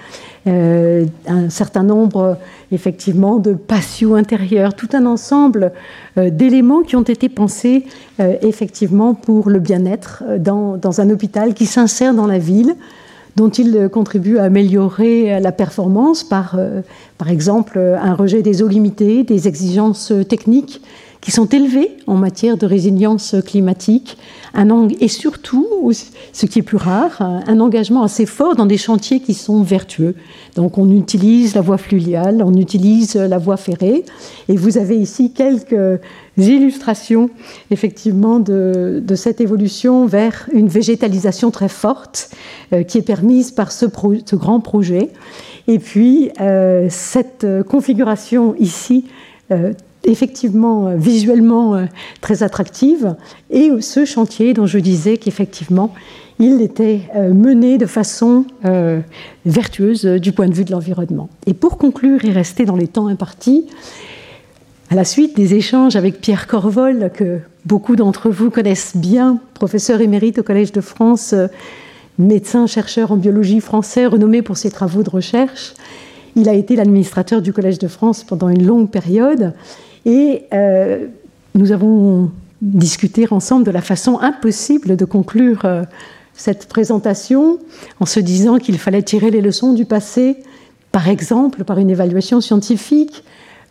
euh, 0.48 1.06
un 1.28 1.50
certain 1.50 1.84
nombre 1.84 2.38
effectivement 2.72 3.38
de 3.38 3.54
patios 3.54 4.16
intérieurs, 4.16 4.76
tout 4.76 4.88
un 4.94 5.06
ensemble 5.06 5.74
euh, 6.18 6.30
d'éléments 6.30 6.84
qui 6.84 6.96
ont 6.96 7.02
été 7.02 7.28
pensés 7.28 7.86
euh, 8.22 8.36
effectivement 8.42 9.14
pour 9.14 9.50
le 9.50 9.60
bien-être 9.60 10.24
dans, 10.40 10.78
dans, 10.78 11.02
un 11.02 11.10
hôpital 11.10 11.54
qui 11.54 11.66
s'insère 11.66 12.14
dans 12.14 12.28
la 12.28 12.38
ville 12.38 12.76
dont 13.36 13.50
il 13.50 13.90
contribue 13.90 14.38
à 14.38 14.44
améliorer 14.44 15.40
la 15.40 15.52
performance 15.52 16.24
par, 16.24 16.60
par 17.20 17.30
exemple, 17.30 17.78
un 17.78 18.16
rejet 18.16 18.42
des 18.42 18.64
eaux 18.64 18.68
limitées, 18.68 19.24
des 19.24 19.48
exigences 19.48 20.12
techniques 20.28 20.82
qui 21.22 21.32
sont 21.32 21.48
élevées 21.48 21.98
en 22.08 22.16
matière 22.16 22.58
de 22.58 22.66
résilience 22.66 23.36
climatique, 23.46 24.18
et 25.00 25.08
surtout, 25.08 25.92
ce 26.34 26.46
qui 26.46 26.60
est 26.60 26.64
plus 26.64 26.78
rare, 26.78 27.22
un 27.22 27.60
engagement 27.60 28.04
assez 28.04 28.26
fort 28.26 28.56
dans 28.56 28.66
des 28.66 28.78
chantiers 28.78 29.20
qui 29.20 29.34
sont 29.34 29.62
vertueux. 29.62 30.16
Donc 30.56 30.78
on 30.78 30.90
utilise 30.90 31.54
la 31.54 31.62
voie 31.62 31.78
fluviale, 31.78 32.42
on 32.44 32.54
utilise 32.56 33.16
la 33.16 33.38
voie 33.38 33.58
ferrée, 33.58 34.04
et 34.50 34.56
vous 34.56 34.78
avez 34.78 34.98
ici 34.98 35.32
quelques 35.32 36.00
illustrations 36.38 37.30
effectivement 37.72 38.40
de, 38.40 39.04
cette 39.16 39.42
évolution 39.42 40.06
vers 40.06 40.48
une 40.54 40.68
végétalisation 40.68 41.52
très 41.52 41.70
forte 41.70 42.32
euh, 42.74 42.84
qui 42.84 43.00
est 43.00 43.04
permise 43.04 43.52
par 43.52 43.72
ce, 43.72 43.86
grand 44.36 44.60
projet. 44.60 45.10
Et 45.68 45.80
puis 45.80 46.32
euh, 46.40 46.88
cette 46.90 47.46
configuration 47.68 48.56
ici 48.60 49.06
euh, 49.52 49.74
effectivement 50.04 50.96
visuellement 50.96 51.88
très 52.22 52.44
attractive 52.44 53.16
et 53.50 53.72
ce 53.82 54.06
chantier 54.06 54.54
dont 54.54 54.66
je 54.66 54.80
disais 54.80 55.18
qu'effectivement 55.18 55.94
il 56.40 56.62
était 56.62 57.02
mené 57.34 57.78
de 57.78 57.86
façon 57.86 58.46
vertueuse 59.46 60.06
du 60.06 60.32
point 60.32 60.48
de 60.48 60.54
vue 60.54 60.66
de 60.66 60.72
l'environnement. 60.72 61.30
Et 61.46 61.54
pour 61.54 61.78
conclure 61.78 62.24
et 62.26 62.32
rester 62.32 62.64
dans 62.64 62.76
les 62.76 62.88
temps 62.88 63.08
impartis, 63.08 63.66
à 64.90 64.96
la 64.96 65.04
suite 65.04 65.36
des 65.36 65.54
échanges 65.54 65.98
avec 65.98 66.22
Pierre 66.22 66.48
Corvol, 66.48 67.12
que 67.14 67.40
beaucoup 67.66 67.98
d'entre 67.98 68.30
vous 68.30 68.50
connaissent 68.50 68.96
bien, 68.96 69.40
professeur 69.54 70.00
émérite 70.00 70.40
au 70.40 70.44
Collège 70.44 70.72
de 70.72 70.80
France, 70.80 71.34
euh, 71.34 71.48
médecin, 72.18 72.68
chercheur 72.68 73.12
en 73.12 73.18
biologie 73.18 73.60
français, 73.60 74.06
renommé 74.06 74.42
pour 74.42 74.56
ses 74.56 74.72
travaux 74.72 75.04
de 75.04 75.10
recherche, 75.10 75.74
il 76.38 76.48
a 76.48 76.54
été 76.54 76.76
l'administrateur 76.76 77.42
du 77.42 77.52
Collège 77.52 77.80
de 77.80 77.88
France 77.88 78.24
pendant 78.24 78.48
une 78.48 78.66
longue 78.66 78.90
période. 78.90 79.54
Et 80.06 80.44
euh, 80.54 81.08
nous 81.56 81.72
avons 81.72 82.32
discuté 82.62 83.28
ensemble 83.32 83.66
de 83.66 83.72
la 83.72 83.82
façon 83.82 84.20
impossible 84.20 84.96
de 84.96 85.06
conclure 85.06 85.66
euh, 85.66 85.84
cette 86.34 86.68
présentation 86.68 87.58
en 88.00 88.06
se 88.06 88.20
disant 88.20 88.60
qu'il 88.60 88.78
fallait 88.78 89.02
tirer 89.02 89.32
les 89.32 89.42
leçons 89.42 89.74
du 89.74 89.86
passé, 89.86 90.38
par 90.92 91.10
exemple 91.10 91.64
par 91.64 91.80
une 91.80 91.90
évaluation 91.90 92.40
scientifique, 92.40 93.24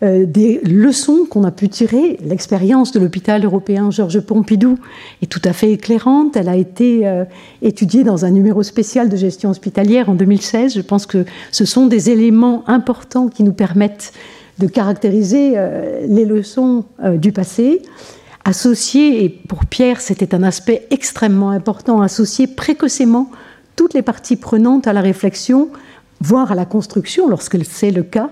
des 0.03 0.61
leçons 0.63 1.27
qu'on 1.29 1.45
a 1.45 1.51
pu 1.51 1.71
tirer. 1.71 2.19
L'expérience 2.23 2.93
de 2.93 3.01
l'hôpital 3.01 3.45
européen 3.45 3.91
Georges 3.91 4.21
Pompidou 4.21 4.79
est 5.23 5.27
tout 5.27 5.41
à 5.45 5.55
fait 5.55 5.73
éclairante. 5.73 6.37
Elle 6.37 6.51
a 6.51 6.57
été 6.57 7.07
euh, 7.07 7.25
étudiée 7.63 8.05
dans 8.05 8.27
un 8.27 8.31
numéro 8.31 8.63
spécial 8.63 9.09
de 9.09 9.17
gestion 9.17 9.49
hospitalière 9.49 10.11
en 10.11 10.15
2016. 10.15 10.75
Je 10.75 10.83
pense 10.83 11.07
que 11.07 11.25
ce 11.51 11.65
sont 11.65 11.87
des 11.87 12.11
éléments 12.11 12.63
importants 12.69 13.29
qui 13.29 13.43
nous 13.43 13.55
permettent 13.55 14.13
de 14.59 14.67
caractériser 14.67 15.53
euh, 15.57 16.07
les 16.07 16.27
leçons 16.27 16.85
du 17.15 17.33
passé. 17.33 17.81
Associer, 18.45 19.25
et 19.25 19.29
pour 19.29 19.65
Pierre 19.65 20.01
c'était 20.01 20.35
un 20.35 20.43
aspect 20.43 20.87
extrêmement 20.91 21.51
important, 21.51 22.01
associer 22.01 22.47
précocement 22.47 23.31
toutes 23.77 23.95
les 23.95 24.03
parties 24.03 24.37
prenantes 24.37 24.87
à 24.87 24.93
la 24.93 25.01
réflexion, 25.01 25.69
voire 26.21 26.53
à 26.53 26.55
la 26.55 26.65
construction 26.65 27.29
lorsque 27.29 27.63
c'est 27.65 27.91
le 27.91 28.03
cas, 28.03 28.31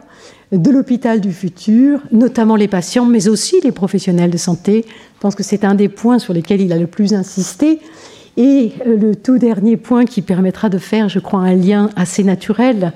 de 0.57 0.71
l'hôpital 0.71 1.21
du 1.21 1.33
futur, 1.33 2.01
notamment 2.13 2.57
les 2.57 2.69
patients, 2.69 3.07
mais 3.07 3.29
aussi 3.29 3.61
les 3.63 3.73
professionnels 3.73 4.31
de 4.31 4.37
santé. 4.37 4.85
Je 4.87 5.21
pense 5.21 5.35
que 5.35 5.43
c'est 5.43 5.65
un 5.65 5.75
des 5.75 5.89
points 5.89 6.19
sur 6.19 6.33
lesquels 6.33 6.61
il 6.61 6.73
a 6.73 6.79
le 6.79 6.87
plus 6.87 7.15
insisté. 7.15 7.81
Et 8.37 8.73
euh, 8.87 8.97
le 8.97 9.15
tout 9.15 9.39
dernier 9.39 9.77
point 9.77 10.05
qui 10.05 10.23
permettra 10.23 10.69
de 10.69 10.79
faire, 10.79 11.09
je 11.09 11.19
crois, 11.19 11.41
un 11.41 11.55
lien 11.55 11.91
assez 11.97 12.25
naturel 12.25 12.93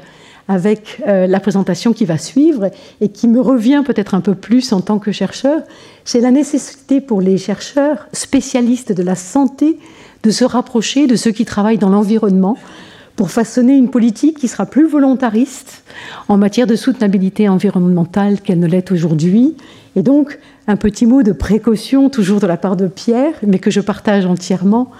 avec 0.49 1.03
euh, 1.07 1.27
la 1.27 1.40
présentation 1.40 1.92
qui 1.92 2.07
va 2.07 2.16
suivre 2.16 2.71
et 3.01 3.11
qui 3.11 3.29
me 3.29 3.40
revient 3.40 3.83
peut-être 3.85 4.14
un 4.14 4.21
peu 4.21 4.35
plus 4.35 4.73
en 4.73 4.81
tant 4.81 4.99
que 4.99 5.12
chercheur, 5.12 5.61
c'est 6.05 6.21
la 6.21 6.31
nécessité 6.31 7.03
pour 7.03 7.21
les 7.21 7.37
chercheurs 7.37 8.09
spécialistes 8.12 8.92
de 8.92 9.03
la 9.03 9.14
santé 9.14 9.79
de 10.23 10.31
se 10.31 10.44
rapprocher 10.44 11.07
de 11.07 11.16
ceux 11.16 11.31
qui 11.31 11.44
travaillent 11.44 11.79
dans 11.79 11.90
l'environnement, 11.90 12.57
pour 13.18 13.33
façonner 13.33 13.76
une 13.76 13.90
politique 13.90 14.38
qui 14.38 14.46
sera 14.46 14.64
plus 14.64 14.87
volontariste 14.87 15.83
en 16.28 16.37
matière 16.37 16.68
de 16.68 16.76
soutenabilité 16.76 17.48
environnementale 17.48 18.40
qu'elle 18.40 18.61
ne 18.61 18.68
l'est 18.68 18.92
aujourd'hui. 18.92 19.57
Et 19.96 20.02
donc, 20.02 20.38
un 20.68 20.76
petit 20.76 21.04
mot 21.04 21.24
de 21.24 21.33
précaution, 21.33 22.11
toujours 22.11 22.38
de 22.38 22.46
la 22.46 22.57
part 22.57 22.76
de 22.76 22.87
Pierre, 22.87 23.35
mais 23.44 23.59
que 23.59 23.72
je 23.72 23.81
partage 23.81 24.24
entièrement. 24.24 24.92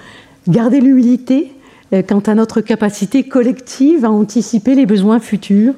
Garder 0.49 0.81
l'humilité 0.81 1.53
euh, 1.93 2.03
quant 2.03 2.19
à 2.19 2.35
notre 2.35 2.61
capacité 2.61 3.23
collective 3.23 4.05
à 4.05 4.11
anticiper 4.11 4.75
les 4.75 4.85
besoins 4.85 5.21
futurs, 5.21 5.75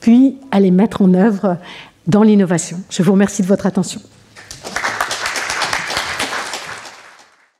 puis 0.00 0.36
à 0.50 0.60
les 0.60 0.70
mettre 0.70 1.02
en 1.02 1.12
œuvre 1.12 1.58
dans 2.06 2.22
l'innovation. 2.22 2.78
Je 2.88 3.02
vous 3.02 3.12
remercie 3.12 3.42
de 3.42 3.48
votre 3.48 3.66
attention. 3.66 4.00